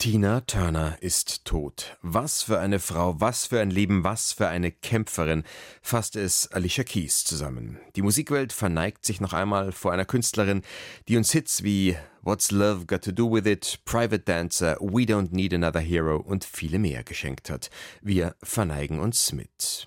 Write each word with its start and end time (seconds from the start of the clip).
Tina 0.00 0.40
Turner 0.40 0.96
ist 1.02 1.44
tot. 1.44 1.98
Was 2.00 2.42
für 2.42 2.58
eine 2.58 2.78
Frau, 2.78 3.20
was 3.20 3.44
für 3.44 3.60
ein 3.60 3.70
Leben, 3.70 4.02
was 4.02 4.32
für 4.32 4.48
eine 4.48 4.72
Kämpferin, 4.72 5.44
fasst 5.82 6.16
es 6.16 6.50
Alicia 6.52 6.84
Keys 6.84 7.22
zusammen. 7.26 7.78
Die 7.96 8.00
Musikwelt 8.00 8.54
verneigt 8.54 9.04
sich 9.04 9.20
noch 9.20 9.34
einmal 9.34 9.72
vor 9.72 9.92
einer 9.92 10.06
Künstlerin, 10.06 10.62
die 11.06 11.18
uns 11.18 11.32
Hits 11.32 11.64
wie 11.64 11.98
What's 12.22 12.50
Love 12.50 12.86
Got 12.86 13.04
to 13.04 13.12
Do 13.12 13.30
With 13.30 13.44
It, 13.44 13.80
Private 13.84 14.20
Dancer, 14.20 14.78
We 14.80 15.02
Don't 15.02 15.34
Need 15.34 15.52
Another 15.52 15.80
Hero 15.80 16.16
und 16.16 16.46
viele 16.46 16.78
mehr 16.78 17.04
geschenkt 17.04 17.50
hat. 17.50 17.68
Wir 18.00 18.36
verneigen 18.42 19.00
uns 19.00 19.32
mit. 19.32 19.86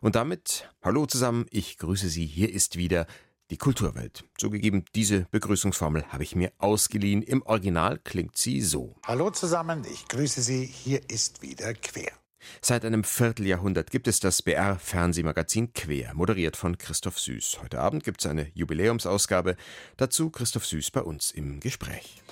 Und 0.00 0.16
damit, 0.16 0.68
hallo 0.82 1.06
zusammen, 1.06 1.46
ich 1.50 1.78
grüße 1.78 2.08
Sie, 2.08 2.26
hier 2.26 2.52
ist 2.52 2.76
wieder 2.76 3.06
die 3.50 3.56
Kulturwelt. 3.56 4.24
Zugegeben, 4.38 4.84
diese 4.94 5.26
Begrüßungsformel 5.30 6.04
habe 6.08 6.22
ich 6.22 6.34
mir 6.34 6.52
ausgeliehen. 6.58 7.22
Im 7.22 7.42
Original 7.42 7.98
klingt 7.98 8.36
sie 8.36 8.60
so. 8.60 8.96
Hallo 9.06 9.30
zusammen, 9.30 9.84
ich 9.90 10.08
grüße 10.08 10.42
Sie. 10.42 10.66
Hier 10.66 11.00
ist 11.08 11.42
wieder 11.42 11.74
Quer. 11.74 12.12
Seit 12.60 12.84
einem 12.84 13.04
Vierteljahrhundert 13.04 13.90
gibt 13.90 14.08
es 14.08 14.20
das 14.20 14.42
BR-Fernsehmagazin 14.42 15.72
Quer, 15.72 16.14
moderiert 16.14 16.56
von 16.56 16.78
Christoph 16.78 17.18
Süß. 17.18 17.58
Heute 17.62 17.80
Abend 17.80 18.04
gibt 18.04 18.20
es 18.20 18.30
eine 18.30 18.50
Jubiläumsausgabe. 18.54 19.56
Dazu 19.96 20.30
Christoph 20.30 20.66
Süß 20.66 20.90
bei 20.90 21.02
uns 21.02 21.30
im 21.30 21.60
Gespräch. 21.60 22.22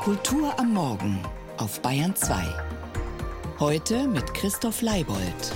Kultur 0.00 0.58
am 0.58 0.72
Morgen 0.72 1.20
auf 1.56 1.80
Bayern 1.82 2.14
2. 2.14 2.44
Heute 3.58 4.06
mit 4.06 4.32
Christoph 4.34 4.82
Leibold. 4.82 5.52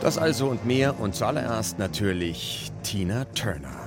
Das 0.00 0.18
also 0.18 0.48
und 0.48 0.66
mehr 0.66 0.98
und 1.00 1.14
zuallererst 1.14 1.78
natürlich 1.78 2.70
Tina 2.82 3.24
Turner. 3.34 3.83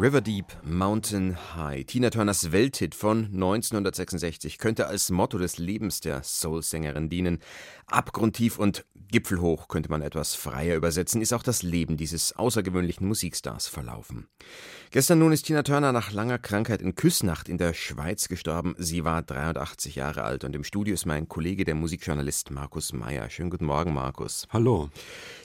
River 0.00 0.22
Deep, 0.22 0.46
Mountain 0.62 1.36
High. 1.56 1.84
Tina 1.84 2.08
Turners 2.08 2.52
Welthit 2.52 2.94
von 2.94 3.26
1966 3.26 4.56
könnte 4.56 4.86
als 4.86 5.10
Motto 5.10 5.36
des 5.36 5.58
Lebens 5.58 6.00
der 6.00 6.22
Soul-Sängerin 6.22 7.10
dienen. 7.10 7.38
Abgrundtief 7.86 8.58
und 8.58 8.86
Gipfelhoch 9.10 9.68
könnte 9.68 9.90
man 9.90 10.02
etwas 10.02 10.34
freier 10.34 10.76
übersetzen, 10.76 11.20
ist 11.20 11.32
auch 11.32 11.42
das 11.42 11.62
Leben 11.62 11.96
dieses 11.96 12.34
außergewöhnlichen 12.34 13.06
Musikstars 13.06 13.66
verlaufen. 13.66 14.28
Gestern 14.90 15.18
nun 15.18 15.32
ist 15.32 15.46
Tina 15.46 15.62
Turner 15.62 15.92
nach 15.92 16.12
langer 16.12 16.38
Krankheit 16.38 16.82
in 16.82 16.94
Küssnacht 16.94 17.48
in 17.48 17.58
der 17.58 17.74
Schweiz 17.74 18.28
gestorben. 18.28 18.74
Sie 18.78 19.04
war 19.04 19.22
83 19.22 19.96
Jahre 19.96 20.22
alt 20.22 20.44
und 20.44 20.54
im 20.54 20.64
Studio 20.64 20.94
ist 20.94 21.06
mein 21.06 21.28
Kollege, 21.28 21.64
der 21.64 21.74
Musikjournalist 21.74 22.50
Markus 22.50 22.92
Meyer. 22.92 23.30
Schönen 23.30 23.50
guten 23.50 23.66
Morgen, 23.66 23.92
Markus. 23.92 24.46
Hallo. 24.50 24.90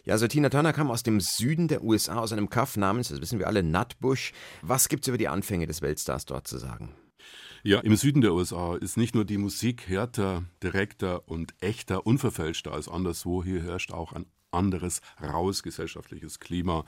Ja, 0.03 0.13
also 0.13 0.27
Tina 0.27 0.49
Turner 0.49 0.73
kam 0.73 0.91
aus 0.91 1.03
dem 1.03 1.19
Süden 1.19 1.67
der 1.67 1.83
USA, 1.83 2.19
aus 2.19 2.31
einem 2.31 2.49
Kaff 2.49 2.77
namens, 2.77 3.09
das 3.09 3.21
wissen 3.21 3.39
wir 3.39 3.47
alle, 3.47 3.63
Nutbush. 3.63 4.33
Was 4.61 4.89
gibt's 4.89 5.07
über 5.07 5.17
die 5.17 5.27
Anfänge 5.27 5.67
des 5.67 5.81
Weltstars 5.81 6.25
dort 6.25 6.47
zu 6.47 6.57
sagen? 6.57 6.95
Ja, 7.67 7.79
im 7.79 7.95
Süden 7.95 8.21
der 8.21 8.35
USA 8.35 8.75
ist 8.75 8.95
nicht 8.95 9.15
nur 9.15 9.25
die 9.25 9.39
Musik 9.39 9.89
härter, 9.89 10.43
direkter 10.61 11.27
und 11.27 11.55
echter, 11.61 12.05
unverfälschter 12.05 12.71
als 12.71 12.87
anderswo. 12.87 13.43
Hier 13.43 13.63
herrscht 13.63 13.91
auch 13.91 14.13
ein 14.13 14.27
anderes 14.51 15.01
raues 15.19 15.63
gesellschaftliches 15.63 16.39
Klima 16.39 16.85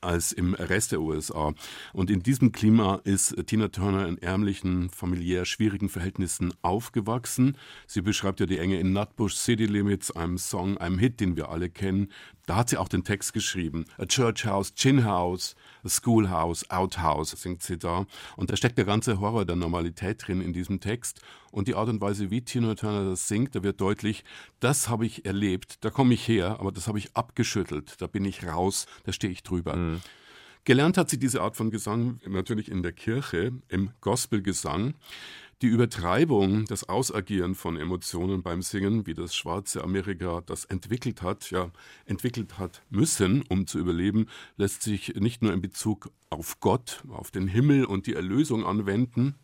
als 0.00 0.32
im 0.32 0.54
Rest 0.54 0.90
der 0.90 1.00
USA. 1.00 1.54
Und 1.92 2.10
in 2.10 2.24
diesem 2.24 2.50
Klima 2.50 3.00
ist 3.04 3.36
Tina 3.46 3.68
Turner 3.68 4.08
in 4.08 4.18
ärmlichen, 4.18 4.90
familiär 4.90 5.44
schwierigen 5.44 5.88
Verhältnissen 5.88 6.52
aufgewachsen. 6.60 7.56
Sie 7.86 8.02
beschreibt 8.02 8.40
ja 8.40 8.46
die 8.46 8.58
Enge 8.58 8.80
in 8.80 8.92
Nutbush 8.92 9.36
City 9.36 9.66
Limits, 9.66 10.10
einem 10.10 10.38
Song, 10.38 10.76
einem 10.76 10.98
Hit, 10.98 11.20
den 11.20 11.36
wir 11.36 11.50
alle 11.50 11.70
kennen. 11.70 12.10
Da 12.46 12.56
hat 12.56 12.68
sie 12.68 12.78
auch 12.78 12.88
den 12.88 13.04
Text 13.04 13.32
geschrieben. 13.32 13.84
A 13.96 14.06
Church 14.06 14.44
House, 14.44 14.74
Chin 14.74 15.04
House, 15.04 15.54
Schoolhouse, 15.88 16.70
Outhouse, 16.70 17.30
singt 17.30 17.62
sie 17.62 17.78
da. 17.78 18.06
Und 18.36 18.50
da 18.50 18.56
steckt 18.56 18.78
der 18.78 18.84
ganze 18.84 19.20
Horror 19.20 19.44
der 19.44 19.56
Normalität 19.56 20.26
drin 20.26 20.40
in 20.40 20.52
diesem 20.52 20.80
Text. 20.80 21.20
Und 21.50 21.68
die 21.68 21.74
Art 21.74 21.88
und 21.88 22.00
Weise, 22.00 22.30
wie 22.30 22.42
Tina 22.42 22.74
Turner 22.74 23.08
das 23.08 23.28
singt, 23.28 23.54
da 23.54 23.62
wird 23.62 23.80
deutlich, 23.80 24.24
das 24.60 24.88
habe 24.88 25.06
ich 25.06 25.24
erlebt, 25.24 25.84
da 25.84 25.90
komme 25.90 26.14
ich 26.14 26.26
her, 26.28 26.58
aber 26.60 26.72
das 26.72 26.88
habe 26.88 26.98
ich 26.98 27.16
abgeschüttelt, 27.16 28.00
da 28.00 28.06
bin 28.06 28.24
ich 28.24 28.46
raus, 28.46 28.86
da 29.04 29.12
stehe 29.12 29.32
ich 29.32 29.42
drüber. 29.42 29.76
Mhm. 29.76 30.02
Gelernt 30.66 30.98
hat 30.98 31.08
sie 31.08 31.18
diese 31.18 31.42
Art 31.42 31.56
von 31.56 31.70
Gesang 31.70 32.18
natürlich 32.26 32.68
in 32.68 32.82
der 32.82 32.92
Kirche, 32.92 33.52
im 33.68 33.90
Gospelgesang. 34.00 34.94
Die 35.62 35.68
Übertreibung, 35.68 36.66
das 36.66 36.86
Ausagieren 36.86 37.54
von 37.54 37.78
Emotionen 37.78 38.42
beim 38.42 38.60
Singen, 38.60 39.06
wie 39.06 39.14
das 39.14 39.34
schwarze 39.34 39.82
Amerika 39.82 40.42
das 40.44 40.66
entwickelt 40.66 41.22
hat, 41.22 41.50
ja, 41.50 41.70
entwickelt 42.04 42.58
hat 42.58 42.82
müssen, 42.90 43.42
um 43.48 43.66
zu 43.66 43.78
überleben, 43.78 44.26
lässt 44.58 44.82
sich 44.82 45.14
nicht 45.14 45.40
nur 45.40 45.54
in 45.54 45.62
Bezug 45.62 46.10
auf 46.28 46.60
Gott, 46.60 47.02
auf 47.08 47.30
den 47.30 47.48
Himmel 47.48 47.86
und 47.86 48.06
die 48.06 48.12
Erlösung 48.12 48.66
anwenden. 48.66 49.34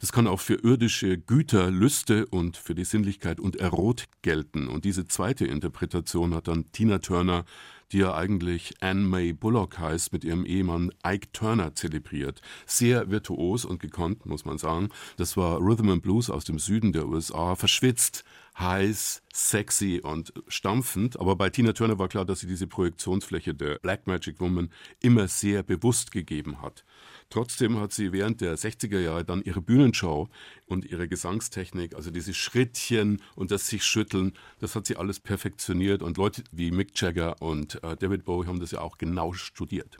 Das 0.00 0.12
kann 0.12 0.26
auch 0.26 0.40
für 0.40 0.54
irdische 0.54 1.18
Güter, 1.18 1.70
Lüste 1.70 2.26
und 2.26 2.56
für 2.56 2.74
die 2.74 2.84
Sinnlichkeit 2.84 3.40
und 3.40 3.56
Erot 3.56 4.04
gelten. 4.22 4.68
Und 4.68 4.84
diese 4.84 5.06
zweite 5.06 5.46
Interpretation 5.46 6.34
hat 6.34 6.48
dann 6.48 6.70
Tina 6.72 6.98
Turner 6.98 7.44
die 7.92 7.98
ja 7.98 8.14
eigentlich 8.14 8.74
Anne 8.80 9.00
May 9.00 9.32
Bullock 9.32 9.78
heißt, 9.78 10.12
mit 10.12 10.24
ihrem 10.24 10.44
Ehemann 10.44 10.92
Ike 11.06 11.32
Turner 11.32 11.74
zelebriert. 11.74 12.40
Sehr 12.66 13.10
virtuos 13.10 13.64
und 13.64 13.80
gekonnt, 13.80 14.26
muss 14.26 14.44
man 14.44 14.58
sagen. 14.58 14.90
Das 15.16 15.36
war 15.36 15.58
Rhythm 15.60 15.90
and 15.90 16.02
Blues 16.02 16.30
aus 16.30 16.44
dem 16.44 16.58
Süden 16.58 16.92
der 16.92 17.08
USA, 17.08 17.54
verschwitzt, 17.54 18.24
heiß, 18.58 19.22
sexy 19.32 20.00
und 20.02 20.32
stampfend. 20.48 21.18
Aber 21.18 21.36
bei 21.36 21.50
Tina 21.50 21.72
Turner 21.72 21.98
war 21.98 22.08
klar, 22.08 22.24
dass 22.24 22.40
sie 22.40 22.46
diese 22.46 22.66
Projektionsfläche 22.66 23.54
der 23.54 23.78
Black 23.78 24.06
Magic 24.06 24.40
Woman 24.40 24.70
immer 25.00 25.28
sehr 25.28 25.62
bewusst 25.62 26.10
gegeben 26.10 26.60
hat. 26.60 26.84
Trotzdem 27.30 27.78
hat 27.78 27.92
sie 27.92 28.12
während 28.12 28.40
der 28.40 28.56
60er 28.56 28.98
Jahre 28.98 29.24
dann 29.24 29.42
ihre 29.42 29.60
Bühnenshow 29.60 30.28
und 30.66 30.86
ihre 30.86 31.08
Gesangstechnik, 31.08 31.94
also 31.94 32.10
diese 32.10 32.32
Schrittchen 32.32 33.22
und 33.34 33.50
das 33.50 33.68
sich 33.68 33.84
schütteln, 33.84 34.32
das 34.60 34.74
hat 34.74 34.86
sie 34.86 34.96
alles 34.96 35.20
perfektioniert 35.20 36.02
und 36.02 36.16
Leute 36.16 36.42
wie 36.52 36.70
Mick 36.70 36.98
Jagger 37.00 37.40
und 37.42 37.82
äh, 37.84 37.96
David 37.96 38.24
Bowie 38.24 38.46
haben 38.46 38.60
das 38.60 38.70
ja 38.70 38.80
auch 38.80 38.96
genau 38.96 39.34
studiert. 39.34 39.98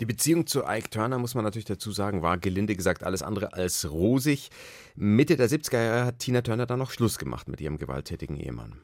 Die 0.00 0.06
Beziehung 0.06 0.46
zu 0.46 0.64
Ike 0.64 0.90
Turner, 0.90 1.18
muss 1.18 1.34
man 1.34 1.44
natürlich 1.44 1.64
dazu 1.64 1.90
sagen, 1.90 2.22
war 2.22 2.38
gelinde 2.38 2.76
gesagt 2.76 3.02
alles 3.02 3.22
andere 3.22 3.54
als 3.54 3.90
rosig. 3.90 4.50
Mitte 4.94 5.36
der 5.36 5.48
70er 5.48 5.82
Jahre 5.82 6.06
hat 6.06 6.18
Tina 6.18 6.42
Turner 6.42 6.66
dann 6.66 6.78
noch 6.78 6.90
Schluss 6.90 7.18
gemacht 7.18 7.48
mit 7.48 7.60
ihrem 7.60 7.78
gewalttätigen 7.78 8.36
Ehemann. 8.36 8.80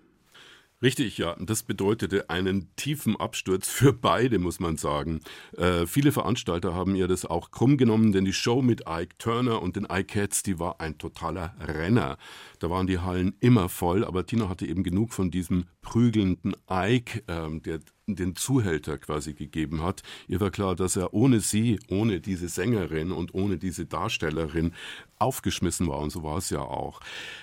Richtig, 0.83 1.17
ja. 1.19 1.37
Das 1.39 1.63
bedeutete 1.63 2.29
einen 2.29 2.75
tiefen 2.75 3.17
Absturz 3.17 3.69
für 3.69 3.93
beide, 3.93 4.41
muss 4.41 4.59
man 4.59 4.77
sagen. 4.77 5.21
Äh, 5.57 5.87
viele 5.87 6.11
Veranstalter 6.11 6.75
haben 6.75 6.97
ihr 6.97 7.07
das 7.07 7.25
auch 7.25 7.53
krumm 7.53 7.77
genommen, 7.77 8.11
denn 8.11 8.25
die 8.25 8.33
Show 8.33 8.63
mit 8.63 8.83
Ike 8.89 9.17
Turner 9.19 9.63
und 9.63 9.77
den 9.77 9.85
Ike-Cats, 9.85 10.43
die 10.43 10.59
war 10.59 10.81
ein 10.81 10.99
totaler 10.99 11.55
Renner. 11.61 12.19
Da 12.59 12.69
waren 12.69 12.89
die 12.89 12.99
Hallen 12.99 13.35
immer 13.39 13.69
voll, 13.69 14.05
aber 14.05 14.27
Tina 14.27 14.49
hatte 14.49 14.67
eben 14.67 14.83
genug 14.83 15.13
von 15.13 15.31
diesem 15.31 15.67
prügelnden 15.83 16.55
Ike, 16.71 17.23
äh, 17.27 17.61
der 17.61 17.81
den 18.07 18.37
Zuhälter 18.37 18.99
quasi 18.99 19.35
gegeben 19.35 19.83
hat. 19.83 20.03
Ihr 20.27 20.41
war 20.41 20.51
klar, 20.51 20.75
dass 20.75 20.97
er 20.97 21.15
ohne 21.15 21.41
sie, 21.41 21.79
ohne 21.89 22.21
diese 22.21 22.49
Sängerin 22.49 23.13
und 23.13 23.35
ohne 23.35 23.59
diese 23.59 23.87
Darstellerin 23.87 24.73
aufgeschmissen 25.19 25.87
war 25.87 26.01
und 26.01 26.11
so 26.11 26.25
war 26.25 26.39
es 26.39 26.51
ja 26.51 26.61
auch. 26.61 27.01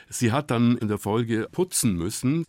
Sie 0.09 0.33
hat 0.33 0.51
dann 0.51 0.77
in 0.77 0.89
der 0.89 0.97
Folge 0.97 1.47
putzen 1.49 1.93
müssen 1.93 2.45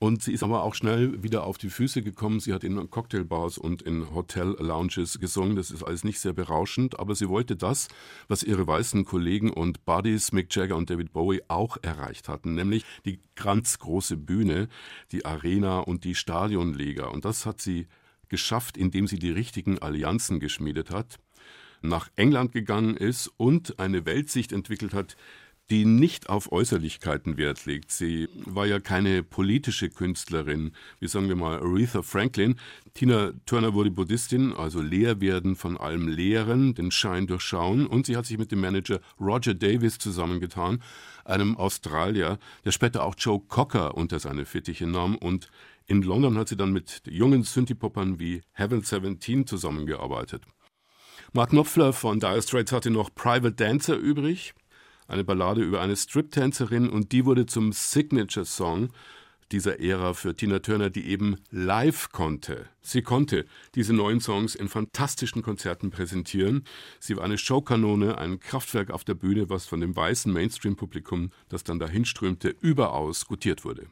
und 0.00 0.24
sie 0.24 0.32
ist 0.32 0.42
aber 0.42 0.64
auch 0.64 0.74
schnell 0.74 1.22
wieder 1.22 1.44
auf 1.44 1.56
die 1.56 1.70
Füße 1.70 2.02
gekommen. 2.02 2.40
Sie 2.40 2.52
hat 2.52 2.64
in 2.64 2.90
Cocktailbars 2.90 3.58
und 3.58 3.82
in 3.82 4.12
Hotel-Lounges 4.12 5.20
gesungen. 5.20 5.54
Das 5.54 5.70
ist 5.70 5.84
alles 5.84 6.02
nicht 6.02 6.18
sehr 6.18 6.32
berauschend, 6.32 6.98
aber 6.98 7.14
sie 7.14 7.28
wollte 7.28 7.54
das, 7.54 7.86
was 8.26 8.42
ihre 8.42 8.66
weißen 8.66 9.04
Kollegen 9.04 9.52
und 9.52 9.84
Buddies 9.84 10.32
Mick 10.32 10.52
Jagger 10.54 10.76
und 10.76 10.90
David 10.90 11.12
Bowie 11.12 11.42
auch 11.46 11.76
erreicht 11.82 12.28
hatten, 12.28 12.56
nämlich 12.56 12.84
die 13.04 13.20
ganz 13.36 13.78
große 13.78 14.16
Bühne, 14.16 14.68
die 15.12 15.24
Arena 15.32 15.80
und 15.80 16.04
die 16.04 16.14
Stadionliga. 16.14 17.06
Und 17.06 17.24
das 17.24 17.46
hat 17.46 17.60
sie 17.60 17.86
geschafft, 18.28 18.76
indem 18.76 19.06
sie 19.06 19.18
die 19.18 19.30
richtigen 19.30 19.78
Allianzen 19.78 20.40
geschmiedet 20.40 20.90
hat, 20.90 21.18
nach 21.82 22.08
England 22.16 22.52
gegangen 22.52 22.96
ist 22.96 23.30
und 23.36 23.78
eine 23.78 24.06
Weltsicht 24.06 24.52
entwickelt 24.52 24.94
hat, 24.94 25.16
die 25.70 25.84
nicht 25.84 26.28
auf 26.28 26.52
Äußerlichkeiten 26.52 27.38
Wert 27.38 27.64
legt. 27.64 27.90
Sie 27.90 28.28
war 28.44 28.66
ja 28.66 28.78
keine 28.78 29.22
politische 29.22 29.88
Künstlerin, 29.88 30.72
wie 31.00 31.08
sagen 31.08 31.28
wir 31.28 31.36
mal 31.36 31.60
Aretha 31.60 32.02
Franklin. 32.02 32.56
Tina 32.94 33.32
Turner 33.46 33.72
wurde 33.72 33.90
Buddhistin, 33.90 34.52
also 34.52 34.82
leer 34.82 35.20
werden 35.20 35.56
von 35.56 35.78
allem 35.78 36.08
Lehren, 36.08 36.74
den 36.74 36.90
Schein 36.90 37.26
durchschauen 37.26 37.86
und 37.86 38.06
sie 38.06 38.16
hat 38.16 38.26
sich 38.26 38.38
mit 38.38 38.52
dem 38.52 38.60
Manager 38.60 39.00
Roger 39.18 39.54
Davis 39.54 39.98
zusammengetan, 39.98 40.82
einem 41.24 41.56
Australier, 41.56 42.38
der 42.64 42.72
später 42.72 43.04
auch 43.04 43.14
Joe 43.18 43.40
Cocker 43.40 43.96
unter 43.96 44.18
seine 44.18 44.44
Fittiche 44.44 44.86
nahm 44.86 45.16
und 45.16 45.50
in 45.86 46.02
London 46.02 46.38
hat 46.38 46.48
sie 46.48 46.56
dann 46.56 46.72
mit 46.72 47.02
jungen 47.06 47.42
Synthie-Poppern 47.42 48.18
wie 48.18 48.42
Heaven 48.52 48.82
17 48.82 49.46
zusammengearbeitet. 49.46 50.44
Mark 51.32 51.50
Knopfler 51.50 51.92
von 51.92 52.20
Dire 52.20 52.42
Straits 52.42 52.72
hatte 52.72 52.90
noch 52.90 53.14
Private 53.14 53.52
Dancer 53.52 53.96
übrig, 53.96 54.54
eine 55.08 55.24
Ballade 55.24 55.62
über 55.62 55.80
eine 55.80 55.96
Strip-Tänzerin 55.96 56.88
und 56.88 57.12
die 57.12 57.24
wurde 57.24 57.46
zum 57.46 57.72
Signature-Song 57.72 58.90
dieser 59.52 59.80
Ära 59.80 60.14
für 60.14 60.34
Tina 60.34 60.58
Turner, 60.58 60.90
die 60.90 61.06
eben 61.06 61.36
live 61.50 62.10
konnte. 62.10 62.66
Sie 62.80 63.02
konnte 63.02 63.46
diese 63.74 63.92
neuen 63.92 64.20
Songs 64.20 64.54
in 64.54 64.68
fantastischen 64.68 65.42
Konzerten 65.42 65.90
präsentieren. 65.90 66.64
Sie 66.98 67.16
war 67.16 67.24
eine 67.24 67.38
Showkanone, 67.38 68.18
ein 68.18 68.40
Kraftwerk 68.40 68.90
auf 68.90 69.04
der 69.04 69.14
Bühne, 69.14 69.50
was 69.50 69.66
von 69.66 69.80
dem 69.80 69.94
weißen 69.94 70.32
Mainstream-Publikum, 70.32 71.30
das 71.48 71.64
dann 71.64 71.78
dahin 71.78 72.04
strömte, 72.04 72.54
überaus 72.60 73.26
gutiert 73.26 73.64
wurde. 73.64 73.86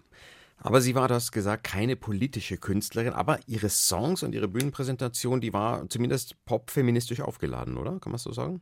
Aber 0.62 0.82
sie 0.82 0.94
war, 0.94 1.08
du 1.08 1.14
hast 1.14 1.32
gesagt, 1.32 1.64
keine 1.64 1.96
politische 1.96 2.58
Künstlerin, 2.58 3.14
aber 3.14 3.40
ihre 3.46 3.70
Songs 3.70 4.22
und 4.22 4.34
ihre 4.34 4.46
Bühnenpräsentation, 4.46 5.40
die 5.40 5.54
war 5.54 5.88
zumindest 5.88 6.36
popfeministisch 6.44 7.20
aufgeladen, 7.20 7.78
oder? 7.78 7.98
Kann 7.98 8.12
man 8.12 8.18
so 8.18 8.32
sagen? 8.32 8.60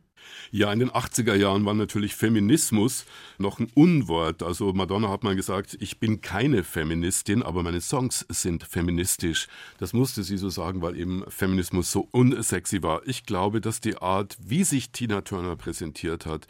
Ja, 0.51 0.71
in 0.71 0.79
den 0.79 0.91
80er 0.91 1.35
Jahren 1.35 1.65
war 1.65 1.73
natürlich 1.73 2.15
Feminismus 2.15 3.05
noch 3.37 3.59
ein 3.59 3.69
Unwort. 3.73 4.43
Also 4.43 4.71
Madonna 4.73 5.09
hat 5.09 5.23
mal 5.23 5.35
gesagt, 5.35 5.77
ich 5.79 5.99
bin 5.99 6.21
keine 6.21 6.63
Feministin, 6.63 7.43
aber 7.43 7.63
meine 7.63 7.81
Songs 7.81 8.25
sind 8.29 8.63
feministisch. 8.63 9.47
Das 9.77 9.93
musste 9.93 10.23
sie 10.23 10.37
so 10.37 10.49
sagen, 10.49 10.81
weil 10.81 10.97
eben 10.97 11.23
Feminismus 11.27 11.91
so 11.91 12.07
unsexy 12.11 12.81
war. 12.81 13.01
Ich 13.05 13.25
glaube, 13.25 13.59
dass 13.59 13.81
die 13.81 13.97
Art, 13.97 14.37
wie 14.39 14.63
sich 14.63 14.91
Tina 14.91 15.21
Turner 15.21 15.55
präsentiert 15.57 16.25
hat, 16.25 16.47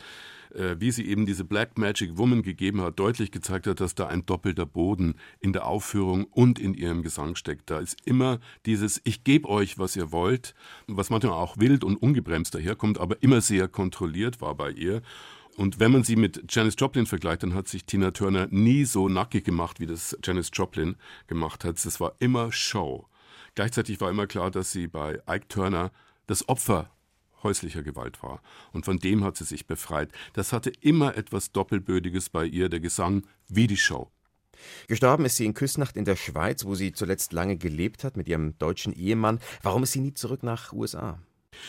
äh, 0.54 0.76
wie 0.80 0.92
sie 0.92 1.08
eben 1.08 1.26
diese 1.26 1.44
Black 1.44 1.78
Magic 1.78 2.18
Woman 2.18 2.42
gegeben 2.42 2.82
hat, 2.82 3.00
deutlich 3.00 3.32
gezeigt 3.32 3.68
hat, 3.68 3.80
dass 3.80 3.96
da 3.96 4.08
ein 4.08 4.26
doppelter 4.26 4.66
Boden 4.66 5.16
in 5.40 5.54
der 5.54 5.66
Aufführung 5.66 6.26
und 6.26 6.60
in 6.60 6.74
ihrem 6.74 7.04
Gesang 7.04 7.36
steckt. 7.36 7.70
Da 7.70 7.80
ist 7.80 7.98
immer 8.06 8.40
dieses 8.66 9.02
Ich 9.04 9.24
gebe 9.24 9.48
euch, 9.50 9.78
was 9.78 9.96
ihr 9.96 10.12
wollt, 10.12 10.56
was 10.88 11.10
manchmal 11.10 11.34
auch 11.34 11.58
wild 11.58 11.84
und 11.84 11.98
ungebremst 11.98 12.56
daherkommt, 12.56 13.00
aber 13.00 13.22
immer 13.22 13.42
sehr 13.42 13.68
kontrolliert 13.68 14.42
war 14.42 14.56
bei 14.56 14.72
ihr. 14.72 15.02
Und 15.58 15.80
wenn 15.80 15.92
man 15.92 16.04
sie 16.04 16.16
mit 16.16 16.44
Janis 16.48 16.76
Joplin 16.78 17.06
vergleicht, 17.06 17.44
dann 17.44 17.54
hat 17.54 17.68
sich 17.68 17.86
Tina 17.86 18.12
Turner 18.12 18.48
nie 18.50 18.86
so 18.86 19.10
nackig 19.10 19.44
gemacht, 19.44 19.80
wie 19.82 19.86
das 19.86 20.18
Janis 20.24 20.52
Joplin 20.54 20.96
gemacht 21.28 21.66
hat. 21.66 21.84
Es 21.84 22.00
war 22.00 22.14
immer 22.20 22.52
Show. 22.52 23.08
Gleichzeitig 23.56 24.00
war 24.00 24.10
immer 24.10 24.26
klar, 24.26 24.52
dass 24.52 24.72
sie 24.72 24.88
bei 24.88 25.22
Ike 25.30 25.50
Turner 25.50 25.92
das 26.28 26.48
Opfer 26.48 26.90
häuslicher 27.44 27.84
Gewalt 27.84 28.22
war. 28.24 28.42
Und 28.72 28.86
von 28.86 29.00
dem 29.00 29.24
hat 29.24 29.38
sie 29.38 29.46
sich 29.46 29.68
befreit. 29.68 30.12
Das 30.34 30.54
hatte 30.54 30.72
immer 30.82 31.16
etwas 31.18 31.52
Doppelbödiges 31.52 32.30
bei 32.30 32.46
ihr, 32.46 32.70
der 32.70 32.80
Gesang 32.80 33.26
wie 33.48 33.68
die 33.68 33.78
Show. 33.78 34.12
Gestorben 34.88 35.26
ist 35.26 35.38
sie 35.38 35.46
in 35.46 35.54
Küsnacht 35.54 35.96
in 35.96 36.06
der 36.06 36.16
Schweiz, 36.16 36.66
wo 36.66 36.76
sie 36.76 36.92
zuletzt 36.92 37.34
lange 37.34 37.58
gelebt 37.58 38.04
hat 38.04 38.18
mit 38.18 38.28
ihrem 38.28 38.58
deutschen 38.58 38.94
Ehemann. 38.94 39.40
Warum 39.64 39.84
ist 39.84 39.94
sie 39.94 40.02
nie 40.02 40.14
zurück 40.14 40.44
nach 40.44 40.74
USA? 40.74 41.20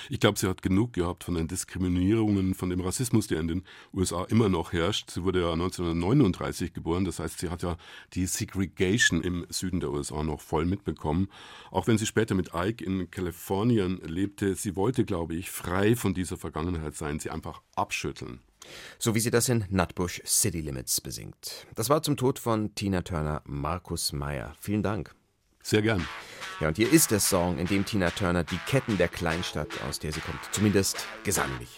Ich 0.09 0.21
glaube, 0.21 0.39
sie 0.39 0.49
hat 0.49 0.63
genug 0.63 0.93
gehabt 0.93 1.25
von 1.25 1.35
den 1.35 1.49
Diskriminierungen, 1.49 2.55
von 2.55 2.71
dem 2.71 2.81
Rassismus, 2.81 3.27
der 3.27 3.41
in 3.41 3.49
den 3.49 3.65
USA 3.93 4.25
immer 4.25 4.49
noch 4.49 4.73
herrscht. 4.73 5.11
Sie 5.11 5.25
wurde 5.25 5.41
ja 5.41 5.53
1939 5.53 6.73
geboren, 6.73 7.05
das 7.05 7.19
heißt, 7.19 7.39
sie 7.39 7.51
hat 7.51 7.63
ja 7.63 7.77
die 8.15 8.27
Segregation 8.27 9.23
im 9.23 9.47
Süden 9.49 9.81
der 9.81 9.91
USA 9.91 10.23
noch 10.23 10.41
voll 10.41 10.65
mitbekommen. 10.65 11.29
Auch 11.71 11.87
wenn 11.87 11.99
sie 11.99 12.07
später 12.07 12.35
mit 12.35 12.51
Ike 12.55 12.85
in 12.85 13.11
Kalifornien 13.11 14.01
lebte, 14.05 14.55
sie 14.55 14.77
wollte, 14.77 15.05
glaube 15.05 15.35
ich, 15.35 15.51
frei 15.51 15.97
von 15.97 16.15
dieser 16.15 16.37
Vergangenheit 16.37 16.95
sein, 16.97 17.19
sie 17.19 17.31
einfach 17.31 17.63
abschütteln. 17.77 18.41
So 18.99 19.15
wie 19.15 19.21
sie 19.21 19.31
das 19.31 19.49
in 19.49 19.65
Nutbush 19.71 20.23
City 20.27 20.61
Limits 20.61 21.01
besingt. 21.01 21.67
Das 21.75 21.89
war 21.89 22.03
zum 22.03 22.17
Tod 22.17 22.39
von 22.39 22.75
Tina 22.75 23.03
Turner 23.03 23.43
Markus 23.47 24.13
Meyer. 24.13 24.55
Vielen 24.61 24.83
Dank. 24.83 25.15
Sehr 25.71 25.83
gern. 25.83 26.05
Ja, 26.59 26.67
und 26.67 26.77
hier 26.79 26.93
ist 26.93 27.13
der 27.13 27.21
Song, 27.21 27.57
in 27.57 27.69
dem 27.69 27.85
Tina 27.85 28.11
Turner 28.11 28.43
die 28.43 28.59
Ketten 28.67 28.99
der 28.99 29.07
Kleinstadt, 29.07 29.69
aus 29.89 30.01
der 30.01 30.13
sie 30.13 30.19
kommt, 30.19 30.41
zumindest 30.51 31.07
gesanglich, 31.23 31.69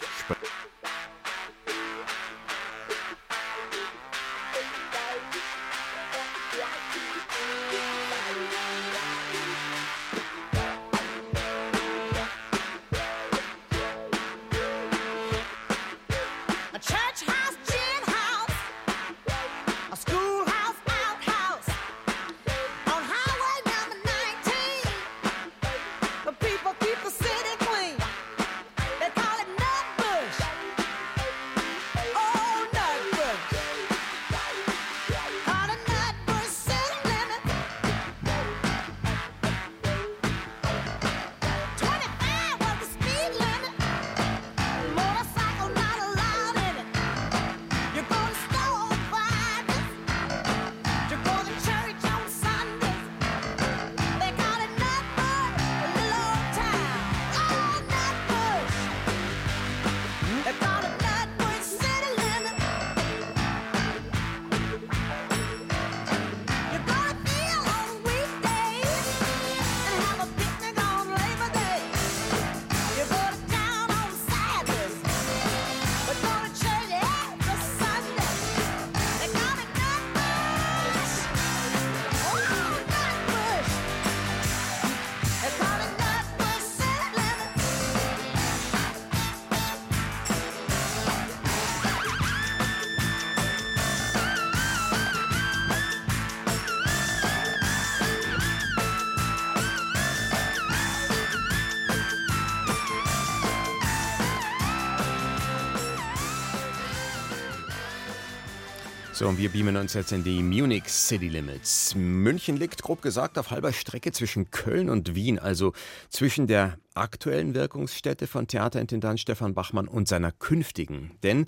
So, 109.23 109.29
und 109.29 109.37
wir 109.37 109.47
beamen 109.47 109.77
uns 109.77 109.93
jetzt 109.93 110.11
in 110.11 110.25
die 110.25 110.43
Munich 110.43 110.83
City 110.89 111.29
Limits. 111.29 111.95
München 111.95 112.57
liegt 112.57 112.81
grob 112.83 113.01
gesagt 113.01 113.37
auf 113.37 113.51
halber 113.51 113.71
Strecke 113.71 114.11
zwischen 114.11 114.51
Köln 114.51 114.89
und 114.89 115.15
Wien, 115.15 115.39
also 115.39 115.71
zwischen 116.09 116.45
der 116.45 116.77
aktuellen 116.93 117.55
Wirkungsstätte 117.55 118.27
von 118.27 118.47
Theaterintendant 118.47 119.21
Stefan 119.21 119.53
Bachmann 119.53 119.87
und 119.87 120.09
seiner 120.09 120.33
künftigen. 120.33 121.11
Denn 121.23 121.45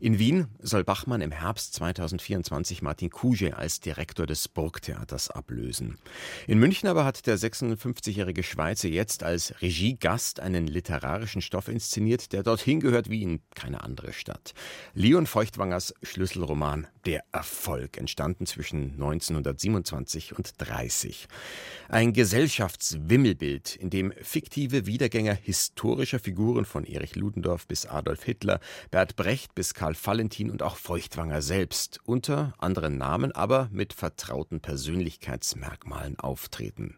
in 0.00 0.18
Wien 0.18 0.48
soll 0.60 0.84
Bachmann 0.84 1.20
im 1.20 1.30
Herbst 1.30 1.74
2024 1.74 2.82
Martin 2.82 3.10
Kuge 3.10 3.56
als 3.56 3.80
Direktor 3.80 4.26
des 4.26 4.48
Burgtheaters 4.48 5.30
ablösen. 5.30 5.98
In 6.46 6.58
München 6.58 6.88
aber 6.88 7.04
hat 7.04 7.26
der 7.26 7.38
56-jährige 7.38 8.42
Schweizer 8.42 8.88
jetzt 8.88 9.22
als 9.22 9.54
Regiegast 9.62 10.40
einen 10.40 10.66
literarischen 10.66 11.42
Stoff 11.42 11.68
inszeniert, 11.68 12.32
der 12.32 12.42
dorthin 12.42 12.80
gehört 12.80 13.08
wie 13.08 13.22
in 13.22 13.40
keine 13.54 13.82
andere 13.82 14.12
Stadt. 14.12 14.54
Leon 14.94 15.26
Feuchtwangers 15.26 15.94
Schlüsselroman 16.02 16.86
Der 17.06 17.22
Erfolg, 17.32 17.96
entstanden 17.96 18.46
zwischen 18.46 18.92
1927 18.92 20.36
und 20.36 20.52
30. 20.58 21.28
Ein 21.88 22.12
Gesellschaftswimmelbild, 22.12 23.76
in 23.76 23.90
dem 23.90 24.12
fiktive 24.20 24.86
Wiedergänger 24.86 25.34
historischer 25.34 26.18
Figuren 26.18 26.64
von 26.64 26.84
Erich 26.84 27.16
Ludendorff 27.16 27.66
bis 27.66 27.86
Adolf 27.86 28.24
Hitler, 28.24 28.60
Bert 28.90 29.16
Brecht 29.16 29.54
bis 29.54 29.74
Karl 29.74 29.93
Valentin 30.02 30.50
und 30.50 30.62
auch 30.62 30.76
Feuchtwanger 30.76 31.42
selbst 31.42 32.00
unter 32.04 32.54
anderen 32.58 32.98
Namen, 32.98 33.32
aber 33.32 33.68
mit 33.72 33.92
vertrauten 33.92 34.60
Persönlichkeitsmerkmalen 34.60 36.18
auftreten. 36.18 36.96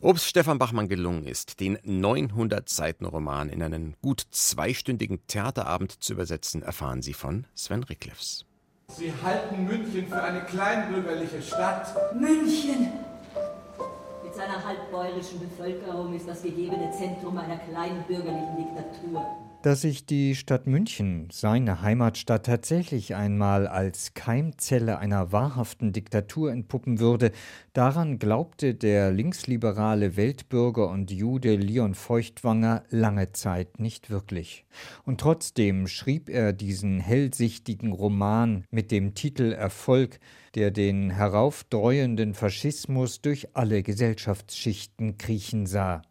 Ob 0.00 0.16
es 0.16 0.28
Stefan 0.28 0.58
Bachmann 0.58 0.88
gelungen 0.88 1.24
ist, 1.24 1.60
den 1.60 1.78
900 1.82 2.68
Seiten 2.68 3.04
Roman 3.04 3.48
in 3.48 3.62
einen 3.62 3.96
gut 4.02 4.26
zweistündigen 4.30 5.26
Theaterabend 5.26 6.02
zu 6.02 6.12
übersetzen, 6.12 6.62
erfahren 6.62 7.02
Sie 7.02 7.14
von 7.14 7.46
Sven 7.54 7.82
Ricklefs. 7.82 8.44
Sie 8.88 9.12
halten 9.22 9.64
München 9.64 10.08
für 10.08 10.22
eine 10.22 10.40
kleinbürgerliche 10.42 11.42
Stadt. 11.42 11.94
München! 12.14 12.88
Mit 14.24 14.34
seiner 14.34 14.64
halbbäuerischen 14.64 15.40
Bevölkerung 15.40 16.14
ist 16.14 16.28
das 16.28 16.42
gegebene 16.42 16.90
Zentrum 16.92 17.36
einer 17.38 17.58
kleinbürgerlichen 17.58 18.56
Diktatur. 18.56 19.47
Dass 19.62 19.80
sich 19.80 20.06
die 20.06 20.36
Stadt 20.36 20.68
München, 20.68 21.26
seine 21.32 21.82
Heimatstadt, 21.82 22.46
tatsächlich 22.46 23.16
einmal 23.16 23.66
als 23.66 24.14
Keimzelle 24.14 25.00
einer 25.00 25.32
wahrhaften 25.32 25.92
Diktatur 25.92 26.52
entpuppen 26.52 27.00
würde, 27.00 27.32
daran 27.72 28.20
glaubte 28.20 28.74
der 28.74 29.10
linksliberale 29.10 30.16
Weltbürger 30.16 30.88
und 30.88 31.10
Jude 31.10 31.56
Leon 31.56 31.96
Feuchtwanger 31.96 32.84
lange 32.90 33.32
Zeit 33.32 33.80
nicht 33.80 34.10
wirklich. 34.10 34.64
Und 35.04 35.20
trotzdem 35.20 35.88
schrieb 35.88 36.28
er 36.28 36.52
diesen 36.52 37.00
hellsichtigen 37.00 37.90
Roman 37.90 38.64
mit 38.70 38.92
dem 38.92 39.14
Titel 39.14 39.50
Erfolg, 39.50 40.20
der 40.54 40.70
den 40.70 41.10
heraufdreuenden 41.10 42.34
Faschismus 42.34 43.22
durch 43.22 43.48
alle 43.56 43.82
Gesellschaftsschichten 43.82 45.18
kriechen 45.18 45.66
sah. 45.66 46.02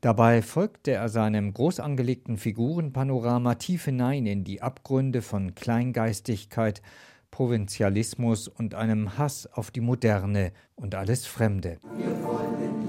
Dabei 0.00 0.40
folgte 0.40 0.92
er 0.92 1.10
seinem 1.10 1.52
groß 1.52 1.78
angelegten 1.78 2.38
Figurenpanorama 2.38 3.56
tief 3.56 3.84
hinein 3.84 4.24
in 4.24 4.44
die 4.44 4.62
Abgründe 4.62 5.20
von 5.20 5.54
Kleingeistigkeit, 5.54 6.80
Provinzialismus 7.30 8.48
und 8.48 8.74
einem 8.74 9.18
Hass 9.18 9.46
auf 9.46 9.70
die 9.70 9.82
Moderne 9.82 10.52
und 10.74 10.94
alles 10.94 11.26
Fremde. 11.26 11.78
Wir 11.98 12.22
wollen 12.24 12.88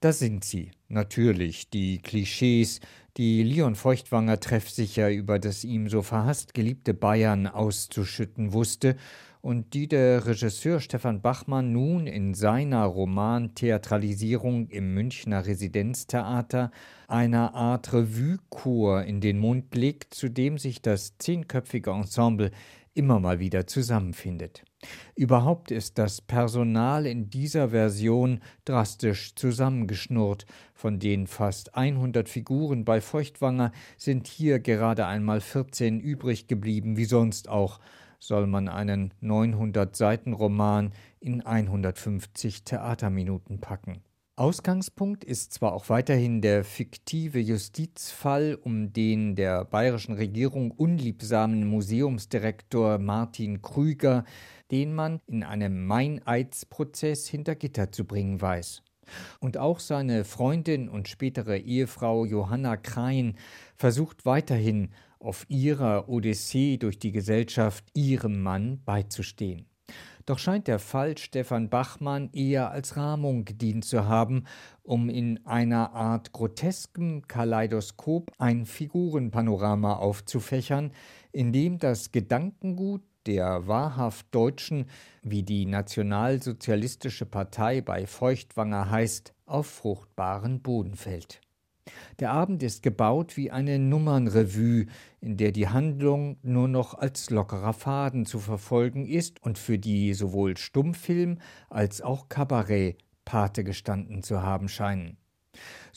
Da 0.00 0.12
sind 0.12 0.44
sie, 0.44 0.70
natürlich, 0.88 1.70
die 1.70 1.98
Klischees, 1.98 2.78
die 3.16 3.42
Leon 3.42 3.74
Feuchtwanger 3.74 4.38
treffsicher 4.38 5.10
über 5.10 5.40
das 5.40 5.64
ihm 5.64 5.88
so 5.88 6.02
verhasst 6.02 6.54
geliebte 6.54 6.94
Bayern 6.94 7.48
auszuschütten 7.48 8.52
wusste. 8.52 8.94
Und 9.40 9.74
die 9.74 9.88
der 9.88 10.24
Regisseur 10.24 10.78
Stefan 10.78 11.20
Bachmann 11.20 11.72
nun 11.72 12.06
in 12.06 12.34
seiner 12.34 12.84
Romantheatralisierung 12.84 14.68
im 14.68 14.94
Münchner 14.94 15.46
Residenztheater 15.46 16.70
einer 17.08 17.54
Art 17.54 17.92
Revue-Chor 17.92 19.02
in 19.02 19.20
den 19.20 19.38
Mund 19.38 19.74
legt, 19.74 20.14
zu 20.14 20.28
dem 20.28 20.58
sich 20.58 20.80
das 20.80 21.18
zehnköpfige 21.18 21.90
Ensemble 21.90 22.52
immer 22.94 23.18
mal 23.18 23.40
wieder 23.40 23.66
zusammenfindet. 23.66 24.62
Überhaupt 25.16 25.70
ist 25.72 25.98
das 25.98 26.20
Personal 26.20 27.06
in 27.06 27.30
dieser 27.30 27.70
Version 27.70 28.40
drastisch 28.64 29.34
zusammengeschnurrt. 29.34 30.46
Von 30.74 31.00
den 31.00 31.26
fast 31.26 31.74
100 31.74 32.28
Figuren 32.28 32.84
bei 32.84 33.00
Feuchtwanger 33.00 33.72
sind 33.96 34.28
hier 34.28 34.60
gerade 34.60 35.06
einmal 35.06 35.40
14 35.40 35.98
übrig 35.98 36.46
geblieben, 36.46 36.96
wie 36.96 37.06
sonst 37.06 37.48
auch 37.48 37.80
soll 38.20 38.46
man 38.46 38.68
einen 38.68 39.14
900 39.20 39.96
Seiten 39.96 40.32
Roman 40.32 40.92
in 41.20 41.44
150 41.44 42.64
Theaterminuten 42.64 43.60
packen. 43.60 44.02
Ausgangspunkt 44.38 45.24
ist 45.24 45.52
zwar 45.52 45.72
auch 45.72 45.88
weiterhin 45.88 46.40
der 46.40 46.62
fiktive 46.62 47.40
Justizfall 47.40 48.56
um 48.62 48.92
den 48.92 49.34
der 49.34 49.64
bayerischen 49.64 50.14
Regierung 50.14 50.70
unliebsamen 50.70 51.66
Museumsdirektor 51.66 52.98
Martin 52.98 53.62
Krüger, 53.62 54.24
den 54.70 54.94
man 54.94 55.20
in 55.26 55.42
einem 55.42 55.86
Meineidsprozess 55.86 57.28
hinter 57.28 57.54
Gitter 57.54 57.92
zu 57.92 58.04
bringen 58.04 58.40
weiß. 58.40 58.82
Und 59.40 59.56
auch 59.56 59.80
seine 59.80 60.24
Freundin 60.24 60.88
und 60.88 61.08
spätere 61.08 61.56
Ehefrau 61.58 62.24
Johanna 62.24 62.76
Krein 62.76 63.36
versucht 63.76 64.26
weiterhin 64.26 64.90
auf 65.18 65.46
ihrer 65.48 66.08
Odyssee 66.08 66.76
durch 66.76 66.98
die 66.98 67.12
Gesellschaft 67.12 67.84
ihrem 67.94 68.42
Mann 68.42 68.82
beizustehen. 68.84 69.66
Doch 70.26 70.38
scheint 70.38 70.68
der 70.68 70.78
Fall 70.78 71.16
Stefan 71.16 71.70
Bachmann 71.70 72.28
eher 72.34 72.70
als 72.70 72.98
Rahmung 72.98 73.46
gedient 73.46 73.86
zu 73.86 74.06
haben, 74.06 74.44
um 74.82 75.08
in 75.08 75.44
einer 75.46 75.94
Art 75.94 76.32
groteskem 76.32 77.26
Kaleidoskop 77.26 78.30
ein 78.36 78.66
Figurenpanorama 78.66 79.94
aufzufächern, 79.94 80.92
in 81.32 81.54
dem 81.54 81.78
das 81.78 82.12
Gedankengut 82.12 83.00
der 83.28 83.68
wahrhaft 83.68 84.34
Deutschen, 84.34 84.86
wie 85.22 85.42
die 85.42 85.66
Nationalsozialistische 85.66 87.26
Partei 87.26 87.82
bei 87.82 88.06
Feuchtwanger 88.06 88.90
heißt, 88.90 89.34
auf 89.44 89.66
fruchtbaren 89.66 90.62
Boden 90.62 90.94
fällt. 90.94 91.40
Der 92.20 92.32
Abend 92.32 92.62
ist 92.62 92.82
gebaut 92.82 93.36
wie 93.36 93.50
eine 93.50 93.78
Nummernrevue, 93.78 94.86
in 95.20 95.36
der 95.36 95.52
die 95.52 95.68
Handlung 95.68 96.38
nur 96.42 96.68
noch 96.68 96.94
als 96.94 97.30
lockerer 97.30 97.72
Faden 97.72 98.26
zu 98.26 98.38
verfolgen 98.38 99.06
ist 99.06 99.42
und 99.42 99.58
für 99.58 99.78
die 99.78 100.14
sowohl 100.14 100.56
Stummfilm 100.56 101.38
als 101.68 102.00
auch 102.02 102.28
Kabarett 102.28 102.98
Pate 103.24 103.62
gestanden 103.62 104.22
zu 104.22 104.42
haben 104.42 104.68
scheinen. 104.68 105.18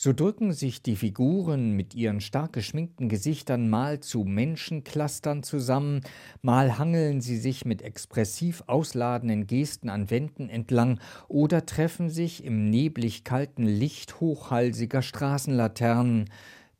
So 0.04 0.12
drücken 0.12 0.52
sich 0.52 0.82
die 0.82 0.96
Figuren 0.96 1.76
mit 1.76 1.94
ihren 1.94 2.20
stark 2.20 2.54
geschminkten 2.54 3.08
Gesichtern 3.08 3.70
mal 3.70 4.00
zu 4.00 4.24
Menschenclustern 4.24 5.44
zusammen, 5.44 6.00
mal 6.40 6.76
hangeln 6.76 7.20
sie 7.20 7.36
sich 7.36 7.64
mit 7.64 7.82
expressiv 7.82 8.64
ausladenden 8.66 9.46
Gesten 9.46 9.88
an 9.88 10.10
Wänden 10.10 10.48
entlang 10.48 10.98
oder 11.28 11.66
treffen 11.66 12.10
sich 12.10 12.44
im 12.44 12.68
neblig 12.68 13.22
kalten 13.22 13.62
Licht 13.62 14.18
hochhalsiger 14.18 15.02
Straßenlaternen, 15.02 16.30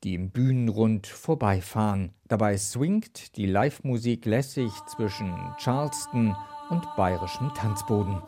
die 0.02 0.14
im 0.14 0.31
Bühnenrund 0.31 1.07
vorbeifahren. 1.07 2.11
Dabei 2.26 2.57
swingt 2.57 3.37
die 3.37 3.47
Live-Musik 3.47 4.26
lässig 4.26 4.73
zwischen 4.88 5.33
Charleston 5.59 6.35
und 6.71 6.88
bayerischem 6.97 7.55
Tanzboden. 7.55 8.21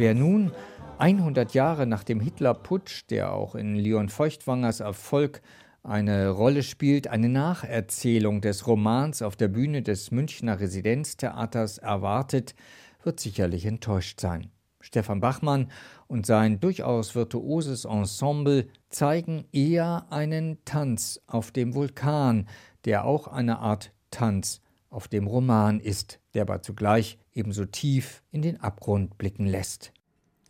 Wer 0.00 0.14
nun 0.14 0.50
100 0.96 1.52
Jahre 1.52 1.86
nach 1.86 2.04
dem 2.04 2.20
Hitlerputsch, 2.20 3.04
der 3.10 3.34
auch 3.34 3.54
in 3.54 3.74
Leon 3.74 4.08
Feuchtwangers 4.08 4.80
Erfolg 4.80 5.42
eine 5.82 6.30
Rolle 6.30 6.62
spielt, 6.62 7.08
eine 7.08 7.28
Nacherzählung 7.28 8.40
des 8.40 8.66
Romans 8.66 9.20
auf 9.20 9.36
der 9.36 9.48
Bühne 9.48 9.82
des 9.82 10.10
Münchner 10.10 10.58
Residenztheaters 10.58 11.76
erwartet, 11.76 12.54
wird 13.02 13.20
sicherlich 13.20 13.66
enttäuscht 13.66 14.20
sein. 14.20 14.50
Stefan 14.80 15.20
Bachmann 15.20 15.70
und 16.06 16.24
sein 16.24 16.60
durchaus 16.60 17.14
virtuoses 17.14 17.84
Ensemble 17.84 18.68
zeigen 18.88 19.44
eher 19.52 20.06
einen 20.08 20.64
Tanz 20.64 21.20
auf 21.26 21.50
dem 21.50 21.74
Vulkan, 21.74 22.48
der 22.86 23.04
auch 23.04 23.28
eine 23.28 23.58
Art 23.58 23.92
Tanz 24.10 24.62
auf 24.88 25.08
dem 25.08 25.26
Roman 25.26 25.78
ist, 25.78 26.19
der 26.34 26.42
aber 26.42 26.62
zugleich 26.62 27.18
ebenso 27.32 27.64
tief 27.64 28.22
in 28.30 28.42
den 28.42 28.60
Abgrund 28.60 29.18
blicken 29.18 29.46
lässt. 29.46 29.92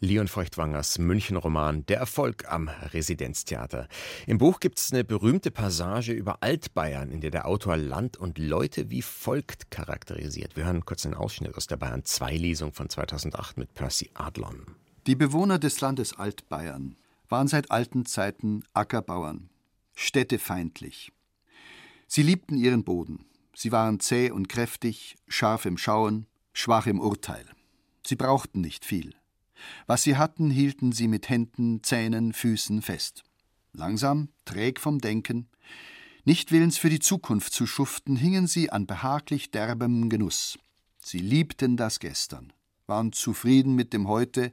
Leon 0.03 0.29
Feuchtwangers 0.29 0.99
München-Roman 0.99 1.85
Der 1.85 1.99
Erfolg 1.99 2.51
am 2.51 2.69
Residenztheater. 2.69 3.87
Im 4.27 4.39
Buch 4.39 4.59
gibt 4.59 4.79
es 4.79 4.93
eine 4.93 5.05
berühmte 5.05 5.51
Passage 5.51 6.13
über 6.13 6.43
Altbayern, 6.43 7.11
in 7.11 7.21
der 7.21 7.31
der 7.31 7.47
Autor 7.47 7.77
Land 7.77 8.17
und 8.17 8.39
Leute 8.39 8.89
wie 8.89 9.03
folgt 9.03 9.71
charakterisiert. 9.71 10.57
Wir 10.57 10.65
hören 10.65 10.87
kurz 10.87 11.05
einen 11.05 11.15
Ausschnitt 11.15 11.55
aus 11.55 11.67
der 11.67 11.77
Bayern 11.77 12.03
2 12.03 12.35
Lesung 12.35 12.73
von 12.73 12.89
2008 12.89 13.59
mit 13.59 13.75
Percy 13.75 14.11
Adlon. 14.15 14.75
Die 15.07 15.17
Bewohner 15.17 15.59
des 15.59 15.83
Landes 15.83 16.19
Altbayern 16.19 16.97
waren 17.29 17.49
seit 17.49 17.71
alten 17.71 18.07
Zeiten 18.07 18.65
Ackerbauern, 18.73 19.51
städtefeindlich. 19.95 21.13
Sie 22.07 22.23
liebten 22.23 22.57
ihren 22.57 22.85
Boden. 22.85 23.27
Sie 23.55 23.73
waren 23.73 24.01
zäh 24.01 24.31
und 24.31 24.49
kräftig, 24.49 25.17
scharf 25.29 25.65
im 25.65 25.77
Schauen, 25.77 26.27
schwach 26.53 26.87
im 26.87 27.01
Urteil. 27.01 27.45
Sie 28.07 28.17
brauchten 28.17 28.61
nicht 28.61 28.85
viel. 28.85 29.15
Was 29.87 30.03
sie 30.03 30.17
hatten, 30.17 30.51
hielten 30.51 30.93
sie 30.93 31.09
mit 31.09 31.29
Händen, 31.29 31.83
Zähnen, 31.83 32.33
Füßen 32.33 32.83
fest. 32.83 33.25
Langsam, 33.73 34.31
träg 34.45 34.81
vom 34.81 34.99
Denken, 34.99 35.49
nicht 36.25 36.53
willens 36.53 36.77
für 36.77 36.91
die 36.91 36.99
Zukunft 36.99 37.53
zu 37.53 37.67
schuften, 37.67 38.17
hingen 38.17 38.47
sie 38.47 38.71
an 38.71 38.87
behaglich 38.87 39.51
derbem 39.51 40.09
Genuss. 40.09 40.59
Sie 41.03 41.19
liebten 41.19 41.77
das 41.77 41.99
Gestern, 41.99 42.53
waren 42.87 43.13
zufrieden 43.13 43.75
mit 43.75 43.93
dem 43.93 44.07
Heute, 44.07 44.53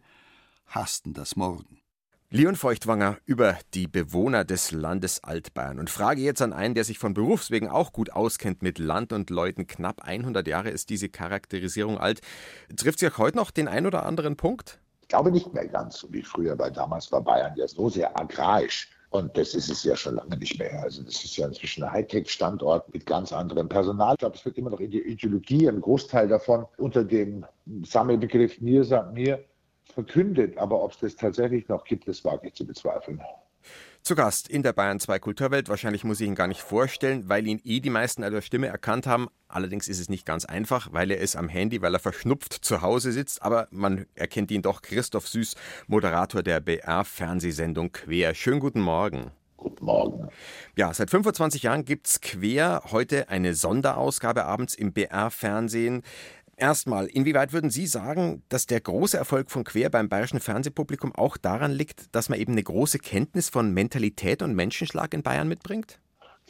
hassten 0.68 1.14
das 1.14 1.36
Morgen. 1.36 1.82
Leon 2.30 2.58
Feuchtwanger 2.58 3.16
über 3.26 3.58
die 3.74 3.88
Bewohner 3.88 4.44
des 4.44 4.74
Landes 4.74 5.24
Altbayern 5.24 5.80
und 5.80 5.90
frage 5.90 6.20
jetzt 6.20 6.42
an 6.42 6.52
einen, 6.52 6.76
der 6.76 6.84
sich 6.84 7.00
von 7.00 7.14
Berufswegen 7.14 7.70
auch 7.70 7.94
gut 7.94 8.12
auskennt 8.12 8.62
mit 8.62 8.80
Land 8.80 9.14
und 9.14 9.30
Leuten. 9.30 9.66
Knapp 9.66 10.02
100 10.02 10.46
Jahre 10.46 10.70
ist 10.70 10.90
diese 10.90 11.08
Charakterisierung 11.08 11.98
alt. 11.98 12.20
Trifft 12.76 13.00
sie 13.00 13.08
auch 13.08 13.18
heute 13.18 13.38
noch 13.38 13.50
den 13.50 13.70
ein 13.70 13.88
oder 13.88 14.06
anderen 14.06 14.36
Punkt? 14.36 14.78
Ich 15.04 15.08
glaube 15.08 15.32
nicht 15.32 15.54
mehr 15.54 15.70
ganz 15.70 16.00
so 16.00 16.12
wie 16.12 16.22
früher, 16.22 16.60
weil 16.60 16.74
damals 16.74 17.10
war 17.14 17.22
Bayern 17.22 17.54
ja 17.56 17.66
so 17.66 17.90
sehr 17.90 18.20
agrarisch. 18.20 18.90
Und 19.10 19.38
das 19.38 19.56
ist 19.56 19.70
es 19.70 19.86
ja 19.86 19.96
schon 19.96 20.16
lange 20.16 20.36
nicht 20.36 20.60
mehr. 20.60 20.84
Also 20.84 21.04
das 21.04 21.24
ist 21.24 21.38
ja 21.38 21.48
inzwischen 21.48 21.86
ein 21.86 21.94
Hightech-Standort 21.94 22.94
mit 22.94 23.06
ganz 23.06 23.32
anderem 23.32 23.70
Personal. 23.70 24.16
Ich 24.16 24.20
glaube, 24.20 24.36
es 24.36 24.44
wird 24.44 24.58
immer 24.58 24.72
noch 24.72 24.82
in 24.82 24.92
der 24.92 25.06
Ideologie, 25.06 25.70
ein 25.70 25.80
Großteil 25.80 26.28
davon 26.28 26.66
unter 26.76 27.06
dem 27.06 27.46
Sammelbegriff 27.84 28.60
mir 28.60 28.84
sagt 28.84 29.14
mir 29.14 29.46
verkündet. 29.94 30.58
Aber 30.58 30.84
ob 30.84 30.92
es 30.92 31.00
das 31.00 31.16
tatsächlich 31.16 31.68
noch 31.68 31.84
gibt, 31.84 32.08
das 32.08 32.24
wage 32.24 32.48
ich 32.48 32.54
zu 32.54 32.66
bezweifeln. 32.66 33.22
Zu 34.04 34.16
Gast 34.16 34.48
in 34.48 34.64
der 34.64 34.72
Bayern 34.72 35.02
2 35.02 35.20
Kulturwelt. 35.20 35.68
Wahrscheinlich 35.68 36.06
muss 36.06 36.22
ich 36.22 36.28
ihn 36.28 36.36
gar 36.36 36.48
nicht 36.48 36.62
vorstellen, 36.62 37.28
weil 37.28 37.46
ihn 37.46 37.60
eh 37.66 37.82
die 37.82 37.90
meisten 37.90 38.24
an 38.24 38.32
der 38.32 38.42
Stimme 38.42 38.68
erkannt 38.68 39.06
haben. 39.06 39.28
Allerdings 39.50 39.90
ist 39.90 40.00
es 40.00 40.08
nicht 40.08 40.26
ganz 40.26 40.46
einfach, 40.46 40.94
weil 40.94 41.12
er 41.12 41.18
ist 41.18 41.36
am 41.36 41.50
Handy, 41.50 41.82
weil 41.82 41.94
er 41.94 42.00
verschnupft 42.00 42.54
zu 42.54 42.82
Hause 42.82 43.12
sitzt. 43.12 43.42
Aber 43.42 43.68
man 43.72 44.06
erkennt 44.16 44.52
ihn 44.52 44.62
doch. 44.62 44.82
Christoph 44.82 45.28
Süß, 45.28 45.56
Moderator 45.88 46.42
der 46.42 46.62
BR-Fernsehsendung 46.62 47.92
Quer. 47.92 48.34
Schönen 48.34 48.62
guten 48.62 48.80
Morgen. 48.80 49.32
Guten 49.58 49.86
Morgen. 49.86 50.30
Ja, 50.78 50.94
seit 50.94 51.10
25 51.10 51.64
Jahren 51.64 51.84
gibt 51.84 52.08
es 52.08 52.22
Quer. 52.22 52.84
Heute 52.92 53.28
eine 53.28 53.56
Sonderausgabe 53.56 54.46
abends 54.46 54.76
im 54.76 54.94
BR-Fernsehen. 54.94 56.04
Erstmal, 56.60 57.06
inwieweit 57.06 57.54
würden 57.54 57.70
Sie 57.70 57.86
sagen, 57.86 58.42
dass 58.50 58.66
der 58.66 58.82
große 58.82 59.16
Erfolg 59.16 59.52
von 59.52 59.64
Quer 59.64 59.92
beim 59.92 60.10
bayerischen 60.10 60.40
Fernsehpublikum 60.40 61.14
auch 61.14 61.38
daran 61.38 61.72
liegt, 61.72 62.16
dass 62.16 62.30
man 62.30 62.40
eben 62.40 62.54
eine 62.54 62.64
große 62.64 62.98
Kenntnis 62.98 63.48
von 63.48 63.76
Mentalität 63.76 64.42
und 64.42 64.56
Menschenschlag 64.56 65.14
in 65.14 65.22
Bayern 65.22 65.48
mitbringt? 65.48 66.00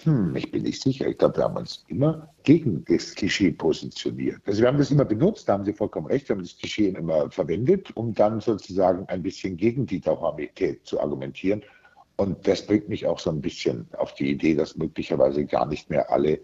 Hm, 0.03 0.33
ich 0.37 0.49
bin 0.49 0.63
nicht 0.63 0.81
sicher. 0.81 1.07
Ich 1.07 1.17
glaube, 1.17 1.37
wir 1.37 1.43
haben 1.43 1.57
uns 1.57 1.83
immer 1.89 2.33
gegen 2.43 2.85
das 2.85 3.15
Klischee 3.15 3.51
positioniert. 3.51 4.39
Also 4.45 4.61
wir 4.61 4.69
haben 4.69 4.77
das 4.77 4.91
immer 4.91 5.03
benutzt, 5.03 5.49
da 5.49 5.53
haben 5.53 5.65
Sie 5.65 5.73
vollkommen 5.73 6.07
recht, 6.07 6.29
wir 6.29 6.37
haben 6.37 6.43
das 6.43 6.57
Klischee 6.57 6.87
immer 6.87 7.29
verwendet, 7.29 7.89
um 7.97 8.13
dann 8.13 8.39
sozusagen 8.39 9.05
ein 9.09 9.21
bisschen 9.21 9.57
gegen 9.57 9.85
die 9.85 10.01
Normalität 10.05 10.85
zu 10.85 11.01
argumentieren. 11.01 11.63
Und 12.15 12.47
das 12.47 12.65
bringt 12.65 12.87
mich 12.87 13.05
auch 13.05 13.19
so 13.19 13.29
ein 13.29 13.41
bisschen 13.41 13.87
auf 13.97 14.13
die 14.13 14.31
Idee, 14.31 14.55
dass 14.55 14.77
möglicherweise 14.77 15.45
gar 15.45 15.65
nicht 15.65 15.89
mehr 15.89 16.09
alle 16.09 16.39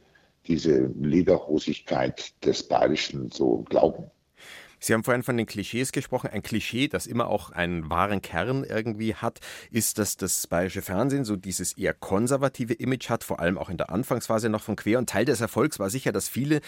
diese 0.47 0.91
Lederhosigkeit 0.99 2.33
des 2.43 2.67
Bayerischen 2.67 3.29
so 3.31 3.63
glauben. 3.69 4.11
Sie 4.83 4.93
haben 4.93 5.05
vorhin 5.05 5.23
von 5.23 5.37
den 5.37 5.45
Klischees 5.45 5.93
gesprochen. 5.93 6.29
Ein 6.29 6.43
Klischee, 6.43 6.89
das 6.89 7.07
immer 7.07 7.27
auch 7.27 7.51
einen 7.51 7.89
wahren 7.89 8.21
Kern 8.21 8.65
irgendwie 8.65 9.15
hat, 9.15 9.39
ist, 9.71 9.97
dass 9.97 10.17
das 10.17 10.45
bayerische 10.47 10.81
Fernsehen 10.81 11.23
so 11.23 11.37
dieses 11.37 11.77
eher 11.77 11.93
konservative 11.93 12.73
Image 12.73 13.09
hat, 13.09 13.23
vor 13.23 13.39
allem 13.39 13.57
auch 13.57 13.69
in 13.69 13.77
der 13.77 13.91
Anfangsphase 13.91 14.49
noch 14.49 14.61
von 14.61 14.75
Quer. 14.75 14.99
Und 14.99 15.07
Teil 15.07 15.23
des 15.23 15.39
Erfolgs 15.39 15.79
war 15.79 15.89
sicher, 15.89 16.11
dass 16.11 16.27
viele 16.27 16.59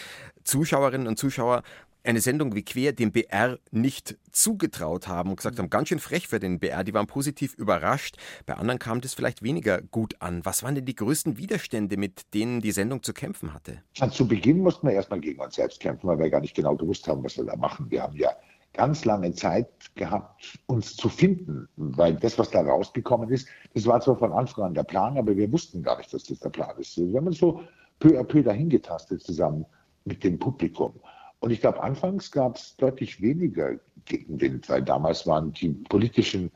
Zuschauerinnen 0.45 1.07
und 1.07 1.19
Zuschauer 1.19 1.63
eine 2.05 2.21
Sendung 2.21 2.55
wie 2.55 2.63
Quer 2.63 2.93
dem 2.93 3.11
BR 3.11 3.59
nicht 3.71 4.17
zugetraut 4.31 5.07
haben 5.07 5.29
und 5.29 5.37
gesagt 5.37 5.59
haben, 5.59 5.69
ganz 5.69 5.89
schön 5.89 5.99
frech 5.99 6.27
für 6.27 6.39
den 6.39 6.59
BR, 6.59 6.83
die 6.83 6.93
waren 6.93 7.07
positiv 7.07 7.53
überrascht. 7.55 8.17
Bei 8.45 8.55
anderen 8.55 8.79
kam 8.79 9.01
das 9.01 9.13
vielleicht 9.13 9.41
weniger 9.43 9.81
gut 9.81 10.15
an. 10.21 10.41
Was 10.43 10.63
waren 10.63 10.75
denn 10.75 10.85
die 10.85 10.95
größten 10.95 11.37
Widerstände, 11.37 11.97
mit 11.97 12.33
denen 12.33 12.61
die 12.61 12.71
Sendung 12.71 13.03
zu 13.03 13.13
kämpfen 13.13 13.53
hatte? 13.53 13.81
Zu 14.11 14.27
Beginn 14.27 14.59
mussten 14.59 14.87
wir 14.87 14.93
erstmal 14.93 15.19
gegen 15.19 15.41
uns 15.41 15.55
selbst 15.55 15.79
kämpfen, 15.79 16.07
weil 16.07 16.19
wir 16.19 16.29
gar 16.29 16.41
nicht 16.41 16.55
genau 16.55 16.75
gewusst 16.75 17.07
haben, 17.07 17.23
was 17.23 17.37
wir 17.37 17.45
da 17.45 17.55
machen. 17.55 17.89
Wir 17.89 18.03
haben 18.03 18.15
ja 18.15 18.29
ganz 18.73 19.05
lange 19.05 19.33
Zeit 19.33 19.67
gehabt, 19.95 20.59
uns 20.67 20.95
zu 20.95 21.09
finden, 21.09 21.67
weil 21.77 22.15
das, 22.15 22.37
was 22.37 22.51
da 22.51 22.61
rausgekommen 22.61 23.29
ist, 23.29 23.47
das 23.73 23.85
war 23.85 24.01
zwar 24.01 24.17
von 24.17 24.33
Anfang 24.33 24.65
an 24.65 24.73
der 24.73 24.83
Plan, 24.83 25.17
aber 25.17 25.35
wir 25.35 25.51
wussten 25.51 25.81
gar 25.81 25.97
nicht, 25.97 26.13
dass 26.13 26.23
das 26.23 26.39
der 26.39 26.49
Plan 26.49 26.77
ist. 26.77 26.97
Wir 26.97 27.17
haben 27.17 27.27
uns 27.27 27.37
so 27.37 27.61
peu 27.99 28.19
à 28.19 28.23
peu 28.23 28.43
dahin 28.43 28.69
getastet 28.69 29.21
zusammen 29.21 29.65
mit 30.03 30.23
dem 30.23 30.37
Publikum. 30.37 30.93
Und 31.39 31.51
ich 31.51 31.61
glaube, 31.61 31.83
anfangs 31.83 32.31
gab 32.31 32.55
es 32.55 32.75
deutlich 32.77 33.21
weniger 33.21 33.79
Gegenwind, 34.05 34.67
weil 34.69 34.83
damals 34.83 35.27
waren 35.27 35.51
die 35.53 35.69
politischen 35.69 36.51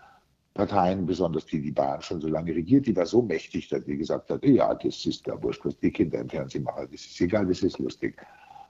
Parteien, 0.54 1.06
besonders 1.06 1.46
die, 1.46 1.62
die 1.62 1.72
Bayern 1.72 2.02
schon 2.02 2.22
so 2.22 2.28
lange 2.28 2.54
regiert, 2.54 2.86
die 2.86 2.96
war 2.96 3.06
so 3.06 3.22
mächtig, 3.22 3.70
dass 3.70 3.86
die 3.86 3.98
gesagt 3.98 4.30
hat, 4.30 4.44
ja, 4.44 4.74
das 4.74 5.06
ist 5.06 5.26
der 5.28 5.42
wurscht, 5.42 5.64
was 5.64 5.78
die 5.80 5.92
Kinder 5.92 6.20
im 6.20 6.30
Fernsehen 6.30 6.64
machen, 6.64 6.88
das 6.92 7.06
ist 7.06 7.22
egal, 7.22 7.46
das 7.46 7.64
ist 7.64 7.80
lustig. 7.80 8.22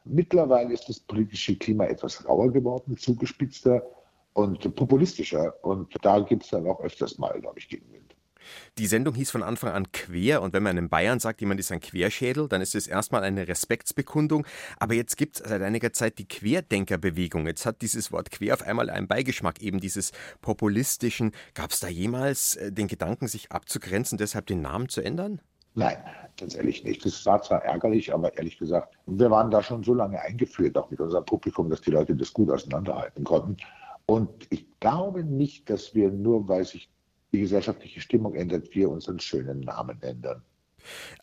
Mittlerweile 0.06 0.74
ist 0.74 0.88
das 0.90 1.00
politische 1.00 1.56
Klima 1.56 1.86
etwas 1.86 2.26
rauer 2.28 2.52
geworden, 2.52 2.98
zugespitzter 2.98 3.84
und 4.34 4.76
populistischer. 4.76 5.54
Und 5.64 5.94
da 6.02 6.20
gibt 6.20 6.44
es 6.44 6.50
dann 6.50 6.68
auch 6.68 6.80
öfters 6.82 7.18
mal, 7.18 7.40
glaube 7.42 7.60
ich, 7.60 7.68
Gegenwind. 7.68 8.16
Die 8.78 8.88
Sendung 8.88 9.16
hieß 9.16 9.32
von 9.32 9.44
Anfang 9.44 9.72
an 9.72 9.92
quer 9.92 10.42
und 10.42 10.54
wenn 10.54 10.64
man 10.64 10.78
in 10.78 10.90
Bayern 10.90 11.20
sagt, 11.20 11.42
jemand 11.42 11.60
ist 11.60 11.72
ein 11.72 11.80
Querschädel, 11.80 12.48
dann 12.48 12.62
ist 12.62 12.76
es 12.76 12.88
erstmal 12.88 13.24
eine 13.24 13.48
Respektsbekundung. 13.48 14.46
Aber 14.80 14.94
jetzt 14.94 15.18
gibt 15.18 15.40
es 15.40 15.50
seit 15.50 15.62
einiger 15.62 15.94
Zeit 15.94 16.18
die 16.18 16.28
Querdenkerbewegung. 16.28 17.48
Jetzt 17.48 17.66
hat 17.66 17.82
dieses 17.82 18.12
Wort 18.12 18.32
quer 18.32 18.54
auf 18.54 18.62
einmal 18.62 18.90
einen 18.90 19.08
Beigeschmack, 19.08 19.62
eben 19.62 19.80
dieses 19.80 20.12
populistischen. 20.42 21.32
Gab 21.54 21.72
es 21.72 21.80
da 21.80 21.88
jemals 21.88 22.56
äh, 22.56 22.72
den 22.72 22.88
Gedanken, 22.88 23.28
sich 23.28 23.52
abzugrenzen, 23.52 24.18
deshalb 24.18 24.48
den 24.48 24.62
Namen 24.62 24.90
zu 24.90 25.02
ändern? 25.02 25.42
Nein, 25.76 25.98
tatsächlich 26.36 26.84
nicht. 26.84 27.06
Das 27.06 27.26
war 27.26 27.42
zwar 27.42 27.64
ärgerlich, 27.64 28.14
aber 28.14 28.36
ehrlich 28.38 28.58
gesagt, 28.58 28.96
wir 29.06 29.30
waren 29.30 29.52
da 29.52 29.62
schon 29.62 29.84
so 29.84 29.94
lange 29.94 30.20
eingeführt, 30.20 30.78
auch 30.78 30.90
mit 30.90 31.00
unserem 31.00 31.26
Publikum, 31.26 31.70
dass 31.70 31.82
die 31.82 31.92
Leute 31.92 32.16
das 32.16 32.34
gut 32.34 32.50
auseinanderhalten 32.50 33.24
konnten. 33.24 33.58
Und 34.06 34.48
ich 34.50 34.66
glaube 34.80 35.24
nicht, 35.24 35.70
dass 35.70 35.94
wir 35.94 36.12
nur, 36.12 36.48
weil 36.48 36.66
sich 36.66 36.90
die 37.32 37.40
gesellschaftliche 37.40 38.02
Stimmung 38.02 38.36
ändert, 38.36 38.74
wir 38.74 38.90
unseren 38.90 39.20
schönen 39.20 39.60
Namen 39.62 40.02
ändern. 40.02 40.44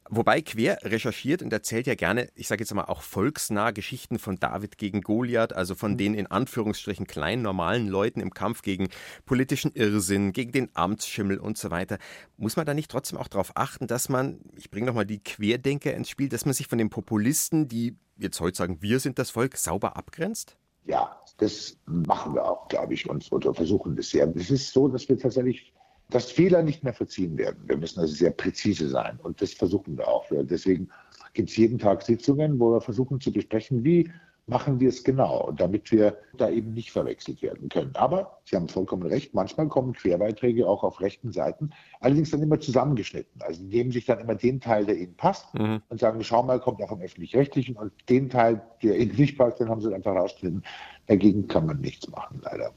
Wobei 0.08 0.40
Quer 0.40 0.78
recherchiert 0.82 1.42
und 1.42 1.52
erzählt 1.52 1.86
ja 1.86 1.94
gerne, 1.94 2.28
ich 2.34 2.48
sage 2.48 2.62
jetzt 2.62 2.72
mal 2.74 2.84
auch 2.84 3.02
volksnah 3.02 3.70
Geschichten 3.72 4.18
von 4.18 4.36
David 4.36 4.78
gegen 4.78 5.00
Goliath, 5.00 5.52
also 5.52 5.74
von 5.74 5.92
mhm. 5.92 5.98
den 5.98 6.14
in 6.14 6.26
Anführungsstrichen 6.26 7.06
kleinen 7.06 7.42
normalen 7.42 7.88
Leuten 7.88 8.20
im 8.20 8.32
Kampf 8.32 8.62
gegen 8.62 8.88
politischen 9.24 9.72
Irrsinn, 9.72 10.32
gegen 10.32 10.52
den 10.52 10.70
Amtsschimmel 10.74 11.38
und 11.38 11.58
so 11.58 11.70
weiter. 11.70 11.98
Muss 12.36 12.56
man 12.56 12.66
da 12.66 12.74
nicht 12.74 12.90
trotzdem 12.90 13.18
auch 13.18 13.28
darauf 13.28 13.52
achten, 13.56 13.86
dass 13.86 14.08
man, 14.08 14.40
ich 14.56 14.70
bringe 14.70 14.86
nochmal 14.86 15.06
die 15.06 15.22
Querdenker 15.22 15.94
ins 15.94 16.10
Spiel, 16.10 16.28
dass 16.28 16.44
man 16.44 16.54
sich 16.54 16.68
von 16.68 16.78
den 16.78 16.90
Populisten, 16.90 17.68
die 17.68 17.96
jetzt 18.18 18.40
heute 18.40 18.56
sagen, 18.56 18.78
wir 18.80 19.00
sind 19.00 19.18
das 19.18 19.30
Volk, 19.30 19.56
sauber 19.56 19.96
abgrenzt? 19.96 20.56
Ja, 20.84 21.20
das 21.38 21.76
machen 21.86 22.34
wir 22.34 22.44
auch, 22.44 22.68
glaube 22.68 22.94
ich, 22.94 23.08
und, 23.08 23.30
oder 23.32 23.52
versuchen 23.52 23.96
das 23.96 24.10
sehr. 24.10 24.32
Es 24.36 24.50
ist 24.50 24.72
so, 24.72 24.86
dass 24.86 25.08
wir 25.08 25.18
tatsächlich 25.18 25.74
dass 26.10 26.30
Fehler 26.30 26.62
nicht 26.62 26.84
mehr 26.84 26.94
verziehen 26.94 27.36
werden. 27.36 27.62
Wir 27.66 27.76
müssen 27.76 28.00
also 28.00 28.14
sehr 28.14 28.30
präzise 28.30 28.88
sein 28.88 29.18
und 29.22 29.42
das 29.42 29.52
versuchen 29.52 29.98
wir 29.98 30.06
auch. 30.06 30.26
Deswegen 30.30 30.88
gibt 31.34 31.50
es 31.50 31.56
jeden 31.56 31.78
Tag 31.78 32.02
Sitzungen, 32.02 32.58
wo 32.60 32.72
wir 32.72 32.80
versuchen 32.80 33.20
zu 33.20 33.32
besprechen, 33.32 33.84
wie 33.84 34.10
machen 34.46 34.78
wir 34.78 34.88
es 34.88 35.02
genau, 35.02 35.52
damit 35.56 35.90
wir 35.90 36.16
da 36.36 36.48
eben 36.48 36.72
nicht 36.72 36.92
verwechselt 36.92 37.42
werden 37.42 37.68
können. 37.68 37.90
Aber 37.94 38.38
Sie 38.44 38.54
haben 38.54 38.68
vollkommen 38.68 39.02
recht, 39.02 39.34
manchmal 39.34 39.68
kommen 39.68 39.92
Querbeiträge 39.92 40.68
auch 40.68 40.84
auf 40.84 41.00
rechten 41.00 41.32
Seiten, 41.32 41.70
allerdings 42.00 42.30
dann 42.30 42.42
immer 42.42 42.60
zusammengeschnitten. 42.60 43.42
Also 43.42 43.62
nehmen 43.64 43.90
sich 43.90 44.06
dann 44.06 44.20
immer 44.20 44.36
den 44.36 44.60
Teil, 44.60 44.86
der 44.86 44.96
ihnen 44.96 45.16
passt 45.16 45.52
mhm. 45.54 45.82
und 45.88 46.00
sagen, 46.00 46.22
schau 46.22 46.42
mal, 46.42 46.60
kommt 46.60 46.80
auch 46.80 46.92
im 46.92 47.00
öffentlich-rechtlichen 47.00 47.76
und 47.76 47.92
den 48.08 48.30
Teil, 48.30 48.62
der 48.82 48.96
ihnen 48.98 49.16
nicht 49.16 49.36
passt, 49.36 49.58
den 49.58 49.68
haben 49.68 49.80
sie 49.80 49.92
einfach 49.92 50.14
rausgeschnitten. 50.14 50.62
Dagegen 51.06 51.48
kann 51.48 51.66
man 51.66 51.80
nichts 51.80 52.08
machen, 52.08 52.40
leider. 52.42 52.72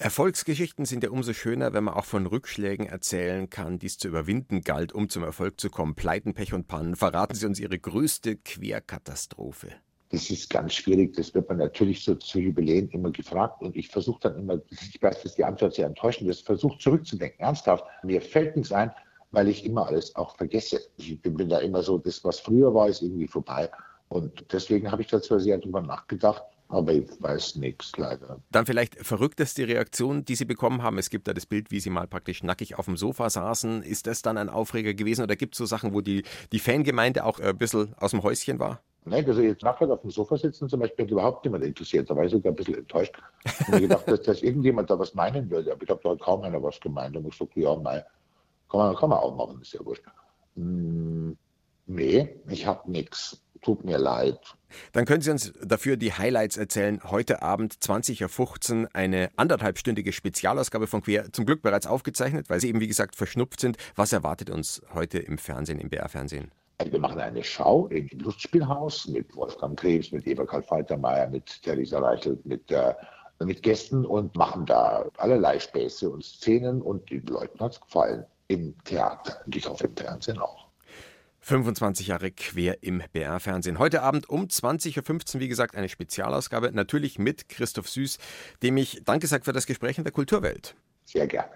Erfolgsgeschichten 0.00 0.86
sind 0.86 1.04
ja 1.04 1.10
umso 1.10 1.34
schöner, 1.34 1.74
wenn 1.74 1.84
man 1.84 1.92
auch 1.92 2.06
von 2.06 2.24
Rückschlägen 2.24 2.86
erzählen 2.86 3.50
kann, 3.50 3.78
die 3.78 3.84
es 3.84 3.98
zu 3.98 4.08
überwinden 4.08 4.62
galt, 4.62 4.94
um 4.94 5.10
zum 5.10 5.22
Erfolg 5.22 5.60
zu 5.60 5.68
kommen. 5.68 5.94
Pleiten, 5.94 6.32
Pech 6.32 6.54
und 6.54 6.68
Pannen. 6.68 6.96
Verraten 6.96 7.34
Sie 7.34 7.44
uns 7.44 7.60
Ihre 7.60 7.78
größte 7.78 8.36
Querkatastrophe. 8.36 9.72
Das 10.08 10.30
ist 10.30 10.48
ganz 10.48 10.72
schwierig. 10.72 11.12
Das 11.16 11.34
wird 11.34 11.50
man 11.50 11.58
natürlich 11.58 12.02
so 12.02 12.14
zu 12.14 12.38
Jubiläen 12.38 12.88
immer 12.92 13.10
gefragt. 13.10 13.60
Und 13.60 13.76
ich 13.76 13.88
versuche 13.88 14.20
dann 14.22 14.38
immer, 14.38 14.58
ich 14.70 15.02
weiß, 15.02 15.22
dass 15.22 15.34
die 15.34 15.44
Antwort 15.44 15.74
sehr 15.74 15.86
enttäuschend 15.86 16.30
ist, 16.30 16.46
versuche 16.46 16.78
zurückzudenken, 16.78 17.38
ernsthaft. 17.38 17.84
Mir 18.02 18.22
fällt 18.22 18.56
nichts 18.56 18.72
ein, 18.72 18.90
weil 19.32 19.48
ich 19.48 19.66
immer 19.66 19.86
alles 19.86 20.16
auch 20.16 20.34
vergesse. 20.34 20.80
Ich 20.96 21.20
bin 21.20 21.50
da 21.50 21.58
immer 21.58 21.82
so, 21.82 21.98
das, 21.98 22.24
was 22.24 22.40
früher 22.40 22.72
war, 22.72 22.88
ist 22.88 23.02
irgendwie 23.02 23.28
vorbei. 23.28 23.70
Und 24.08 24.50
deswegen 24.50 24.90
habe 24.90 25.02
ich 25.02 25.08
da 25.08 25.20
zwar 25.20 25.40
sehr 25.40 25.58
drüber 25.58 25.82
nachgedacht, 25.82 26.42
aber 26.70 26.92
ich 26.92 27.10
weiß 27.20 27.56
nichts 27.56 27.92
leider. 27.96 28.40
Dann 28.50 28.64
vielleicht 28.64 28.94
verrückteste 29.04 29.66
Reaktion, 29.66 30.24
die 30.24 30.36
Sie 30.36 30.44
bekommen 30.44 30.82
haben. 30.82 30.98
Es 30.98 31.10
gibt 31.10 31.26
da 31.26 31.34
das 31.34 31.46
Bild, 31.46 31.70
wie 31.70 31.80
Sie 31.80 31.90
mal 31.90 32.06
praktisch 32.06 32.42
nackig 32.42 32.78
auf 32.78 32.84
dem 32.84 32.96
Sofa 32.96 33.28
saßen. 33.28 33.82
Ist 33.82 34.06
das 34.06 34.22
dann 34.22 34.38
ein 34.38 34.48
Aufreger 34.48 34.94
gewesen 34.94 35.22
oder 35.22 35.36
gibt 35.36 35.54
es 35.54 35.58
so 35.58 35.66
Sachen, 35.66 35.92
wo 35.92 36.00
die, 36.00 36.22
die 36.52 36.60
Fangemeinde 36.60 37.24
auch 37.24 37.40
ein 37.40 37.58
bisschen 37.58 37.94
aus 37.98 38.12
dem 38.12 38.22
Häuschen 38.22 38.58
war? 38.60 38.80
Nein, 39.04 39.26
also 39.26 39.40
jetzt 39.40 39.62
nachher 39.62 39.90
auf 39.90 40.02
dem 40.02 40.10
Sofa 40.10 40.36
sitzen 40.36 40.68
zum 40.68 40.80
Beispiel 40.80 41.06
hat 41.06 41.10
überhaupt 41.10 41.44
niemand 41.44 41.64
interessiert. 41.64 42.08
Da 42.08 42.14
war 42.14 42.24
ich 42.24 42.30
sogar 42.30 42.52
ein 42.52 42.56
bisschen 42.56 42.76
enttäuscht. 42.76 43.14
Ich 43.44 43.66
habe 43.66 43.80
gedacht, 43.80 44.06
dass, 44.06 44.22
dass, 44.22 44.42
irgendjemand 44.42 44.90
da 44.90 44.98
was 44.98 45.14
meinen 45.14 45.50
würde. 45.50 45.72
Aber 45.72 45.82
ich 45.82 45.88
habe 45.88 46.00
da 46.04 46.14
kaum 46.16 46.42
einer 46.42 46.62
was 46.62 46.78
gemeint. 46.80 47.16
Da 47.16 47.18
habe 47.18 47.28
ich 47.28 47.38
gesagt, 47.38 47.56
ja, 47.56 47.74
nein, 47.76 48.02
kann 48.70 48.78
man, 48.80 48.96
kann 48.96 49.10
man 49.10 49.18
auch 49.18 49.34
machen, 49.34 49.60
ist 49.62 49.72
ja 49.72 49.84
wurscht. 49.84 50.04
Hm, 50.54 51.36
nee, 51.86 52.36
ich 52.46 52.66
habe 52.66 52.90
nichts. 52.90 53.42
Tut 53.62 53.84
mir 53.84 53.98
leid. 53.98 54.38
Dann 54.92 55.04
können 55.04 55.20
Sie 55.20 55.30
uns 55.30 55.52
dafür 55.62 55.96
die 55.96 56.12
Highlights 56.12 56.56
erzählen. 56.56 57.00
Heute 57.04 57.42
Abend 57.42 57.74
20.15 57.74 58.82
Uhr 58.82 58.88
eine 58.92 59.30
anderthalbstündige 59.36 60.12
Spezialausgabe 60.12 60.86
von 60.86 61.02
Quer, 61.02 61.32
zum 61.32 61.44
Glück 61.44 61.62
bereits 61.62 61.86
aufgezeichnet, 61.86 62.48
weil 62.48 62.60
Sie 62.60 62.68
eben, 62.68 62.80
wie 62.80 62.88
gesagt, 62.88 63.16
verschnupft 63.16 63.60
sind. 63.60 63.76
Was 63.96 64.12
erwartet 64.12 64.50
uns 64.50 64.82
heute 64.94 65.18
im 65.18 65.38
Fernsehen, 65.38 65.78
im 65.78 65.90
BR-Fernsehen? 65.90 66.50
Wir 66.82 66.98
machen 66.98 67.20
eine 67.20 67.44
Schau 67.44 67.88
im 67.88 68.08
Lustspielhaus 68.18 69.06
mit 69.08 69.36
Wolfgang 69.36 69.78
Krebs, 69.78 70.12
mit 70.12 70.26
Eva 70.26 70.46
Karl 70.46 70.62
Faltermeier, 70.62 71.28
mit 71.28 71.62
Theresa 71.62 71.98
Reichelt, 71.98 72.44
mit, 72.46 72.70
äh, 72.70 72.94
mit 73.40 73.62
Gästen 73.62 74.06
und 74.06 74.34
machen 74.34 74.64
da 74.64 75.04
allerlei 75.18 75.58
Späße 75.58 76.08
und 76.08 76.24
Szenen 76.24 76.80
und 76.80 77.10
den 77.10 77.26
Leuten 77.26 77.60
hat 77.60 77.72
es 77.72 77.80
gefallen. 77.80 78.24
Im 78.48 78.74
Theater 78.84 79.42
und 79.44 79.54
ich 79.54 79.68
hoffe 79.68 79.86
im 79.86 79.96
Fernsehen 79.96 80.38
auch. 80.38 80.59
25 81.50 82.06
Jahre 82.06 82.30
quer 82.30 82.80
im 82.84 83.02
BR-Fernsehen. 83.12 83.80
Heute 83.80 84.02
Abend 84.02 84.28
um 84.28 84.44
20.15 84.44 85.34
Uhr, 85.34 85.40
wie 85.40 85.48
gesagt, 85.48 85.74
eine 85.74 85.88
Spezialausgabe. 85.88 86.70
Natürlich 86.72 87.18
mit 87.18 87.48
Christoph 87.48 87.88
Süß, 87.88 88.18
dem 88.62 88.76
ich 88.76 89.02
Danke 89.04 89.26
sage 89.26 89.42
für 89.42 89.52
das 89.52 89.66
Gespräch 89.66 89.98
in 89.98 90.04
der 90.04 90.12
Kulturwelt. 90.12 90.76
Sehr 91.04 91.26
gerne. 91.26 91.50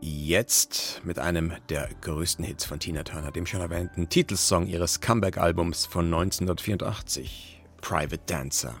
Jetzt 0.00 1.02
mit 1.04 1.20
einem 1.20 1.52
der 1.68 1.88
größten 2.00 2.44
Hits 2.44 2.64
von 2.64 2.80
Tina 2.80 3.04
Turner, 3.04 3.30
dem 3.30 3.46
schon 3.46 3.60
erwähnten 3.60 4.08
Titelsong 4.08 4.66
ihres 4.66 5.00
Comeback-Albums 5.00 5.86
von 5.86 6.06
1984, 6.06 7.62
Private 7.80 8.22
Dancer. 8.26 8.80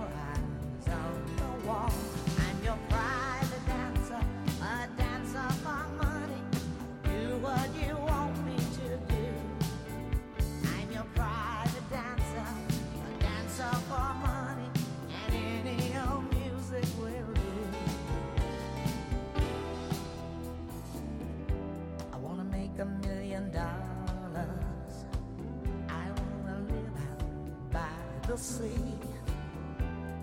little 28.31 28.45
sea. 28.45 28.93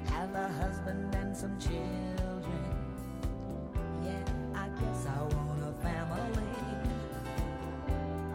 Have 0.07 0.35
a 0.35 0.49
husband 0.49 1.15
and 1.15 1.37
some 1.37 1.59
children. 1.61 2.65
Yeah, 4.03 4.25
I 4.55 4.69
guess 4.81 5.07
I 5.07 5.23
want 5.35 5.63
a 5.63 5.73
family. 5.83 6.43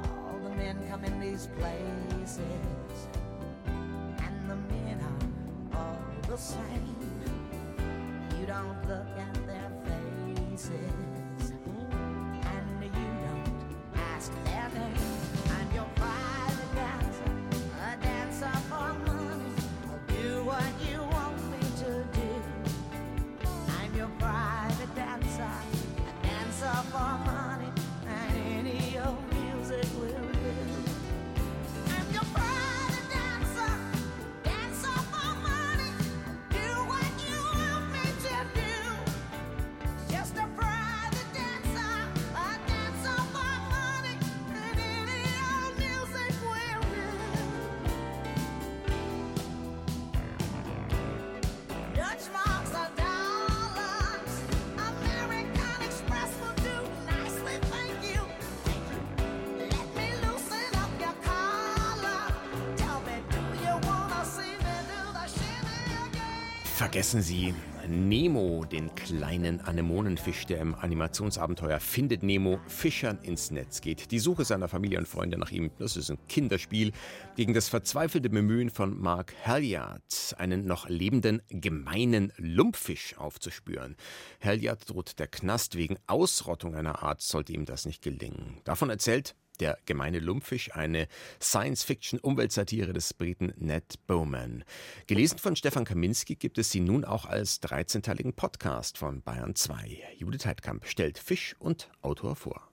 All 0.03 0.39
the 0.43 0.55
men 0.55 0.77
come 0.87 1.03
in 1.03 1.19
these 1.19 1.47
places, 1.57 2.39
and 3.65 4.47
the 4.47 4.55
men 4.55 4.99
are 5.73 5.79
all 5.79 5.97
the 6.27 6.37
same. 6.37 6.92
Vergessen 66.83 67.21
Sie 67.21 67.53
Nemo, 67.87 68.65
den 68.65 68.93
kleinen 68.93 69.61
Anemonenfisch, 69.61 70.45
der 70.47 70.59
im 70.59 70.75
Animationsabenteuer 70.75 71.79
Findet 71.79 72.23
Nemo 72.23 72.59
Fischern 72.67 73.19
ins 73.23 73.51
Netz 73.51 73.79
geht. 73.79 74.11
Die 74.11 74.19
Suche 74.19 74.43
seiner 74.43 74.67
Familie 74.67 74.99
und 74.99 75.07
Freunde 75.07 75.37
nach 75.37 75.51
ihm, 75.51 75.71
das 75.79 75.95
ist 75.95 76.11
ein 76.11 76.17
Kinderspiel 76.27 76.91
gegen 77.37 77.53
das 77.53 77.69
verzweifelte 77.69 78.29
Bemühen 78.29 78.69
von 78.69 78.99
Mark 78.99 79.33
Halliard, 79.45 80.35
einen 80.37 80.65
noch 80.65 80.89
lebenden, 80.89 81.41
gemeinen 81.47 82.33
Lumpfisch 82.35 83.17
aufzuspüren. 83.17 83.95
Halliard 84.43 84.89
droht 84.89 85.19
der 85.19 85.27
Knast 85.27 85.77
wegen 85.77 85.95
Ausrottung 86.05 86.75
einer 86.75 87.01
Art, 87.01 87.21
sollte 87.21 87.53
ihm 87.53 87.63
das 87.63 87.85
nicht 87.85 88.01
gelingen. 88.01 88.59
Davon 88.65 88.89
erzählt 88.89 89.35
der 89.59 89.77
gemeine 89.85 90.19
Lumpfisch, 90.19 90.73
eine 90.75 91.07
Science-Fiction-Umweltsatire 91.41 92.93
des 92.93 93.13
Briten 93.13 93.53
Ned 93.57 93.95
Bowman. 94.07 94.63
Gelesen 95.07 95.37
von 95.37 95.55
Stefan 95.55 95.85
Kaminski 95.85 96.35
gibt 96.35 96.57
es 96.57 96.71
sie 96.71 96.79
nun 96.79 97.05
auch 97.05 97.25
als 97.25 97.61
13-teiligen 97.61 98.33
Podcast 98.33 98.97
von 98.97 99.21
Bayern 99.21 99.55
2. 99.55 100.15
Judith 100.17 100.45
Heidkamp 100.45 100.85
stellt 100.85 101.17
Fisch 101.17 101.55
und 101.59 101.89
Autor 102.01 102.35
vor. 102.35 102.72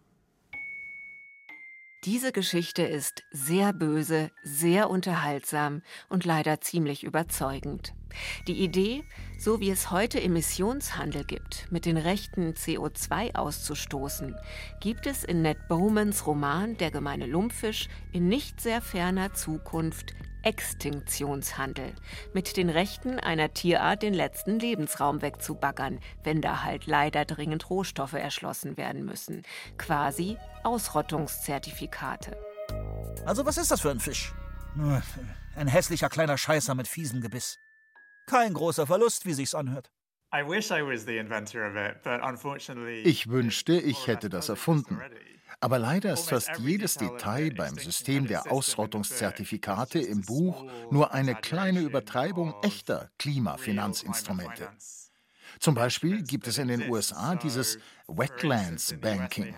Diese 2.05 2.33
Geschichte 2.33 2.81
ist 2.81 3.25
sehr 3.31 3.75
böse, 3.75 4.31
sehr 4.43 4.89
unterhaltsam 4.89 5.83
und 6.09 6.25
leider 6.25 6.63
ziemlich 6.63 7.05
überzeugend. 7.05 7.93
Die 8.47 8.65
Idee, 8.65 9.05
so 9.39 9.61
wie 9.61 9.69
es 9.69 9.91
heute 9.91 10.19
Emissionshandel 10.19 11.25
gibt, 11.25 11.71
mit 11.71 11.85
den 11.85 11.99
Rechten 11.99 12.55
CO2 12.55 13.35
auszustoßen, 13.35 14.35
gibt 14.81 15.07
es 15.07 15.25
in 15.25 15.43
Ned 15.43 15.69
Bowmans 15.69 16.27
Roman 16.27 16.79
Der 16.79 16.91
gemeine 16.91 17.27
Lumpfisch 17.27 17.89
in 18.13 18.29
nicht 18.29 18.63
sehr 18.63 18.81
ferner 18.81 19.35
Zukunft 19.35 20.15
Extinktionshandel, 20.43 21.95
mit 22.33 22.57
den 22.57 22.71
Rechten 22.71 23.19
einer 23.19 23.53
Tierart 23.53 24.03
den 24.03 24.15
letzten 24.15 24.59
Lebensraum 24.59 25.23
wegzubaggern, 25.23 26.01
wenn 26.23 26.41
da 26.41 26.63
halt 26.63 26.87
leider 26.87 27.25
dringend 27.25 27.69
Rohstoffe 27.71 28.15
erschlossen 28.15 28.77
werden 28.77 29.05
müssen. 29.05 29.43
Quasi 29.79 30.37
Ausrottungszertifikate. 30.65 32.37
Also 33.27 33.45
was 33.45 33.59
ist 33.59 33.71
das 33.71 33.81
für 33.81 33.91
ein 33.91 34.01
Fisch? 34.01 34.33
Ein 35.57 35.69
hässlicher 35.69 36.09
kleiner 36.09 36.39
Scheißer 36.39 36.75
mit 36.75 36.89
fiesem 36.89 37.21
Gebiss. 37.21 37.59
Kein 38.27 38.55
großer 38.55 38.87
Verlust, 38.87 39.27
wie 39.27 39.33
sich's 39.33 39.55
anhört. 39.55 39.91
Ich 43.05 43.29
wünschte, 43.29 43.73
ich 43.73 44.07
hätte 44.07 44.29
das 44.29 44.49
erfunden. 44.49 45.01
Aber 45.61 45.79
leider 45.79 46.15
ist 46.15 46.31
fast 46.31 46.51
jedes 46.59 46.95
Detail 46.95 47.53
beim 47.55 47.77
System 47.77 48.27
der 48.27 48.51
Ausrottungszertifikate 48.51 50.01
im 50.01 50.23
Buch 50.23 50.65
nur 50.91 51.13
eine 51.13 51.35
kleine 51.35 51.81
Übertreibung 51.81 52.55
echter 52.63 53.11
Klimafinanzinstrumente. 53.19 54.71
Zum 55.61 55.75
Beispiel 55.75 56.23
gibt 56.23 56.47
es 56.47 56.57
in 56.57 56.69
den 56.69 56.89
USA 56.91 57.35
dieses 57.35 57.79
Wetlands 58.09 58.95
Banking. 58.99 59.55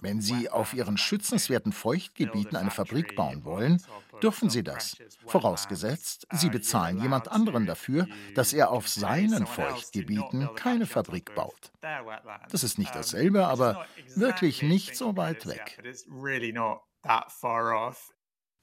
Wenn 0.00 0.22
Sie 0.22 0.48
auf 0.48 0.72
Ihren 0.72 0.96
schützenswerten 0.96 1.72
Feuchtgebieten 1.72 2.56
eine 2.56 2.70
Fabrik 2.70 3.14
bauen 3.14 3.44
wollen, 3.44 3.82
dürfen 4.22 4.48
Sie 4.48 4.62
das, 4.62 4.96
vorausgesetzt, 5.26 6.26
Sie 6.32 6.48
bezahlen 6.48 7.02
jemand 7.02 7.28
anderen 7.28 7.66
dafür, 7.66 8.08
dass 8.34 8.54
er 8.54 8.70
auf 8.70 8.88
seinen 8.88 9.46
Feuchtgebieten 9.46 10.48
keine 10.54 10.86
Fabrik 10.86 11.34
baut. 11.34 11.70
Das 12.50 12.64
ist 12.64 12.78
nicht 12.78 12.94
dasselbe, 12.94 13.46
aber 13.46 13.86
wirklich 14.16 14.62
nicht 14.62 14.96
so 14.96 15.18
weit 15.18 15.46
weg. 15.46 15.78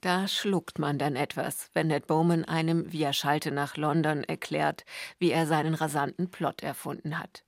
Da 0.02 0.30
schluckt 0.30 0.80
man 0.80 0.98
dann 0.98 1.16
etwas, 1.18 1.70
wenn 1.74 1.88
Ned 1.88 2.08
Bowman 2.08 2.46
einem 2.46 2.92
via 2.92 3.12
Schalte 3.12 3.52
nach 3.52 3.76
London 3.76 4.24
erklärt, 4.24 4.86
wie 5.18 5.32
er 5.32 5.46
seinen 5.46 5.74
rasanten 5.74 6.32
Plot 6.32 6.64
erfunden 6.64 7.20
hat. 7.20 7.44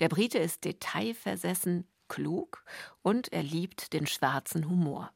Der 0.00 0.08
Brite 0.08 0.38
ist 0.38 0.64
detailversessen, 0.64 1.86
klug 2.08 2.64
und 3.02 3.32
er 3.32 3.42
liebt 3.42 3.92
den 3.92 4.06
schwarzen 4.06 4.68
Humor. 4.68 5.12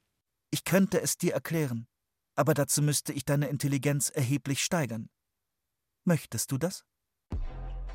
Ich 0.50 0.64
könnte 0.64 1.00
es 1.00 1.18
dir 1.18 1.34
erklären, 1.34 1.88
aber 2.36 2.54
dazu 2.54 2.82
müsste 2.82 3.12
ich 3.12 3.24
deine 3.24 3.48
Intelligenz 3.48 4.08
erheblich 4.08 4.62
steigern. 4.62 5.08
Möchtest 6.04 6.52
du 6.52 6.58
das? 6.58 6.84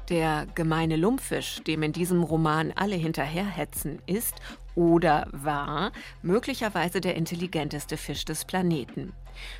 Der 0.10 0.46
gemeine 0.56 0.98
Lumpfisch, 0.98 1.62
dem 1.64 1.84
in 1.84 1.94
diesem 1.94 2.22
Roman 2.22 2.74
alle 2.74 2.98
hinterherhetzen, 2.98 4.02
ist 4.08 4.36
oder 4.76 5.28
war 5.32 5.92
möglicherweise 6.22 7.02
der 7.02 7.16
intelligenteste 7.16 7.98
Fisch 7.98 8.26
des 8.26 8.46
Planeten. 8.46 9.14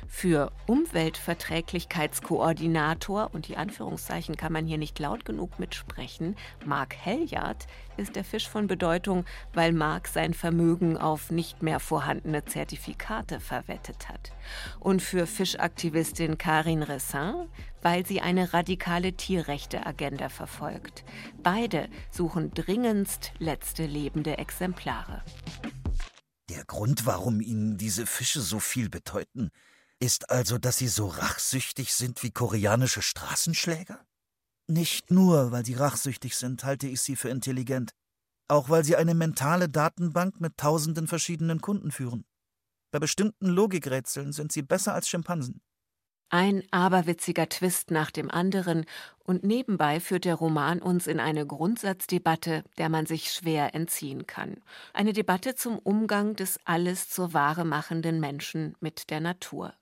Für 0.08 0.52
Umweltverträglichkeitskoordinator, 0.66 3.30
und 3.32 3.48
die 3.48 3.56
Anführungszeichen 3.56 4.36
kann 4.36 4.52
man 4.52 4.66
hier 4.66 4.78
nicht 4.78 4.98
laut 4.98 5.24
genug 5.24 5.58
mitsprechen, 5.58 6.36
Mark 6.64 6.94
Helyard, 6.94 7.66
ist 7.96 8.16
der 8.16 8.24
Fisch 8.24 8.48
von 8.48 8.66
Bedeutung, 8.66 9.24
weil 9.52 9.72
Mark 9.72 10.08
sein 10.08 10.34
Vermögen 10.34 10.96
auf 10.96 11.30
nicht 11.30 11.62
mehr 11.62 11.80
vorhandene 11.80 12.44
Zertifikate 12.44 13.40
verwettet 13.40 14.08
hat. 14.08 14.32
Und 14.80 15.02
für 15.02 15.26
Fischaktivistin 15.26 16.38
Karin 16.38 16.82
Ressin, 16.82 17.48
weil 17.82 18.06
sie 18.06 18.20
eine 18.20 18.52
radikale 18.52 19.12
Tierrechte-Agenda 19.12 20.28
verfolgt. 20.28 21.04
Beide 21.42 21.88
suchen 22.10 22.52
dringendst 22.54 23.32
letzte 23.38 23.86
lebende 23.86 24.38
Exemplare. 24.38 25.22
Der 26.54 26.66
Grund, 26.66 27.06
warum 27.06 27.40
Ihnen 27.40 27.78
diese 27.78 28.04
Fische 28.04 28.42
so 28.42 28.60
viel 28.60 28.90
bedeuten, 28.90 29.48
ist 30.00 30.28
also, 30.28 30.58
dass 30.58 30.76
sie 30.76 30.88
so 30.88 31.06
rachsüchtig 31.06 31.94
sind 31.94 32.22
wie 32.22 32.30
koreanische 32.30 33.00
Straßenschläger? 33.00 34.04
Nicht 34.66 35.10
nur, 35.10 35.50
weil 35.50 35.64
sie 35.64 35.72
rachsüchtig 35.72 36.36
sind, 36.36 36.62
halte 36.64 36.88
ich 36.88 37.00
sie 37.00 37.16
für 37.16 37.30
intelligent. 37.30 37.94
Auch 38.48 38.68
weil 38.68 38.84
sie 38.84 38.96
eine 38.96 39.14
mentale 39.14 39.70
Datenbank 39.70 40.42
mit 40.42 40.58
tausenden 40.58 41.08
verschiedenen 41.08 41.62
Kunden 41.62 41.90
führen. 41.90 42.26
Bei 42.90 42.98
bestimmten 42.98 43.46
Logikrätseln 43.46 44.34
sind 44.34 44.52
sie 44.52 44.60
besser 44.60 44.92
als 44.92 45.08
Schimpansen. 45.08 45.62
Ein 46.34 46.62
aberwitziger 46.70 47.46
Twist 47.46 47.90
nach 47.90 48.10
dem 48.10 48.30
anderen, 48.30 48.86
und 49.24 49.44
nebenbei 49.44 50.00
führt 50.00 50.24
der 50.24 50.36
Roman 50.36 50.80
uns 50.80 51.06
in 51.06 51.20
eine 51.20 51.46
Grundsatzdebatte, 51.46 52.64
der 52.78 52.88
man 52.88 53.04
sich 53.04 53.30
schwer 53.30 53.74
entziehen 53.74 54.26
kann. 54.26 54.56
Eine 54.94 55.12
Debatte 55.12 55.54
zum 55.56 55.78
Umgang 55.78 56.34
des 56.34 56.58
alles 56.64 57.10
zur 57.10 57.34
Ware 57.34 57.66
machenden 57.66 58.18
Menschen 58.18 58.76
mit 58.80 59.10
der 59.10 59.20
Natur. 59.20 59.74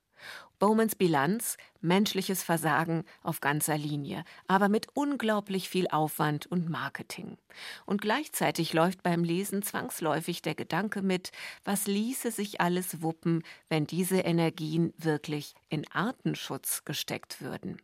Bowmans 0.60 0.94
Bilanz 0.94 1.56
menschliches 1.80 2.42
Versagen 2.42 3.04
auf 3.22 3.40
ganzer 3.40 3.78
Linie, 3.78 4.24
aber 4.46 4.68
mit 4.68 4.88
unglaublich 4.92 5.70
viel 5.70 5.88
Aufwand 5.88 6.46
und 6.46 6.68
Marketing. 6.68 7.38
Und 7.86 8.02
gleichzeitig 8.02 8.74
läuft 8.74 9.02
beim 9.02 9.24
Lesen 9.24 9.62
zwangsläufig 9.62 10.42
der 10.42 10.54
Gedanke 10.54 11.00
mit, 11.00 11.32
was 11.64 11.86
ließe 11.86 12.30
sich 12.30 12.60
alles 12.60 13.00
wuppen, 13.00 13.42
wenn 13.70 13.86
diese 13.86 14.18
Energien 14.20 14.92
wirklich 14.98 15.54
in 15.70 15.90
Artenschutz 15.90 16.84
gesteckt 16.84 17.40
würden. 17.40 17.80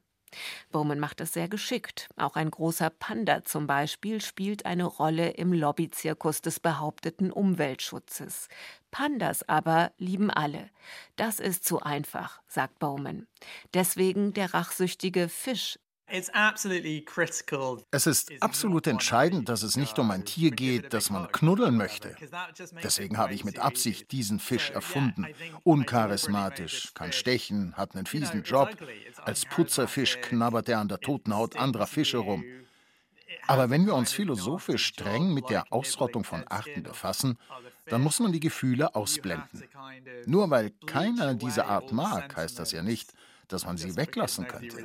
Bowman 0.71 0.99
macht 0.99 1.21
es 1.21 1.33
sehr 1.33 1.49
geschickt. 1.49 2.09
Auch 2.17 2.37
ein 2.37 2.51
großer 2.51 2.91
Panda 2.91 3.45
zum 3.45 3.67
Beispiel 3.67 4.21
spielt 4.21 4.67
eine 4.67 4.85
Rolle 4.85 5.31
im 5.31 5.53
Lobbyzirkus 5.53 6.43
des 6.43 6.61
behaupteten 6.61 7.31
Umweltschutzes. 7.33 8.49
Pandas 8.97 9.47
aber 9.47 9.93
lieben 9.99 10.31
alle. 10.31 10.71
Das 11.17 11.39
ist 11.39 11.67
zu 11.67 11.83
einfach, 11.83 12.41
sagt 12.49 12.79
Bowman. 12.79 13.27
Deswegen 13.75 14.33
der 14.33 14.55
rachsüchtige 14.55 15.29
Fisch 15.29 15.79
es 16.09 16.29
ist 18.07 18.33
absolut 18.41 18.87
entscheidend, 18.87 19.49
dass 19.49 19.65
es 19.65 19.77
nicht 19.77 19.99
um 19.99 20.11
ein 20.13 20.25
Tier 20.25 20.53
geht, 20.53 20.95
das 20.95 21.11
man 21.11 21.31
knuddeln 21.33 21.77
möchte. 21.77 22.15
Deswegen 22.81 23.19
habe 23.19 23.35
ich 23.35 23.45
mit 23.45 23.59
Absicht 23.59 24.13
diesen 24.13 24.39
Fisch 24.39 24.71
erfunden. 24.71 25.27
Uncharismatisch, 25.65 26.95
kann 26.95 27.13
stechen, 27.13 27.77
hat 27.77 27.97
einen 27.97 28.07
fiesen 28.07 28.45
Job. 28.45 28.71
Als 29.25 29.47
Putzerfisch 29.47 30.21
knabbert 30.21 30.69
er 30.69 30.79
an 30.79 30.89
der 30.89 31.01
toten 31.01 31.35
Haut 31.35 31.57
anderer 31.57 31.89
Fische 31.89 32.19
rum. 32.19 32.45
Aber 33.47 33.71
wenn 33.71 33.87
wir 33.87 33.95
uns 33.95 34.13
philosophisch 34.13 34.87
streng 34.87 35.33
mit 35.33 35.51
der 35.51 35.73
Ausrottung 35.73 36.25
von 36.25 36.47
Arten 36.49 36.83
befassen, 36.83 37.39
dann 37.87 38.03
muss 38.03 38.21
man 38.21 38.33
die 38.33 38.41
Gefühle 38.41 38.95
ausblenden. 38.95 39.65
Nur 40.27 40.51
weil 40.51 40.71
keiner 40.87 41.35
diese 41.35 41.67
Art 41.67 41.93
mag, 41.93 42.37
heißt 42.37 42.59
das 42.59 42.73
ja 42.73 42.83
nicht, 42.83 43.13
dass 43.49 43.65
man 43.65 43.77
sie 43.77 43.97
weglassen 43.97 44.47
könnte. 44.47 44.77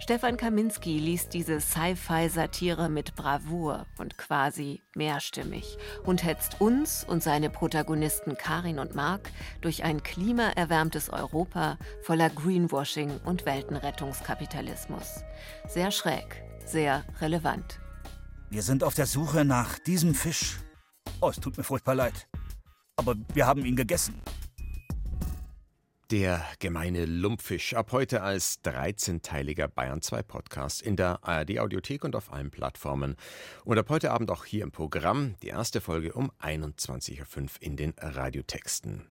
Stefan 0.00 0.36
Kaminski 0.36 0.98
liest 0.98 1.34
diese 1.34 1.60
Sci-Fi-Satire 1.60 2.88
mit 2.88 3.14
Bravour 3.14 3.86
und 3.98 4.18
quasi 4.18 4.82
mehrstimmig 4.96 5.78
und 6.04 6.24
hetzt 6.24 6.60
uns 6.60 7.04
und 7.04 7.22
seine 7.22 7.50
Protagonisten 7.50 8.36
Karin 8.36 8.78
und 8.78 8.94
Mark 8.94 9.30
durch 9.60 9.84
ein 9.84 10.02
klimaerwärmtes 10.02 11.10
Europa 11.10 11.78
voller 12.02 12.30
Greenwashing 12.30 13.20
und 13.24 13.46
Weltenrettungskapitalismus. 13.46 15.22
Sehr 15.68 15.90
schräg, 15.90 16.42
sehr 16.64 17.04
relevant. 17.20 17.78
Wir 18.48 18.62
sind 18.62 18.82
auf 18.82 18.94
der 18.94 19.06
Suche 19.06 19.44
nach 19.44 19.78
diesem 19.78 20.14
Fisch. 20.14 20.58
Oh, 21.20 21.28
es 21.28 21.36
tut 21.36 21.56
mir 21.56 21.64
furchtbar 21.64 21.94
leid 21.94 22.26
aber 23.00 23.14
wir 23.34 23.46
haben 23.46 23.64
ihn 23.64 23.76
gegessen. 23.76 24.20
Der 26.10 26.44
gemeine 26.58 27.06
Lumpfisch, 27.06 27.74
ab 27.74 27.92
heute 27.92 28.22
als 28.22 28.64
13-teiliger 28.64 29.68
Bayern 29.68 30.02
2 30.02 30.24
Podcast 30.24 30.82
in 30.82 30.96
der 30.96 31.20
ARD 31.22 31.60
Audiothek 31.60 32.02
und 32.02 32.16
auf 32.16 32.32
allen 32.32 32.50
Plattformen. 32.50 33.14
Und 33.64 33.78
ab 33.78 33.88
heute 33.90 34.10
Abend 34.10 34.28
auch 34.32 34.44
hier 34.44 34.64
im 34.64 34.72
Programm, 34.72 35.36
die 35.44 35.46
erste 35.46 35.80
Folge 35.80 36.12
um 36.12 36.32
21.05 36.42 37.38
Uhr 37.38 37.48
in 37.60 37.76
den 37.76 37.94
Radiotexten. 37.96 38.98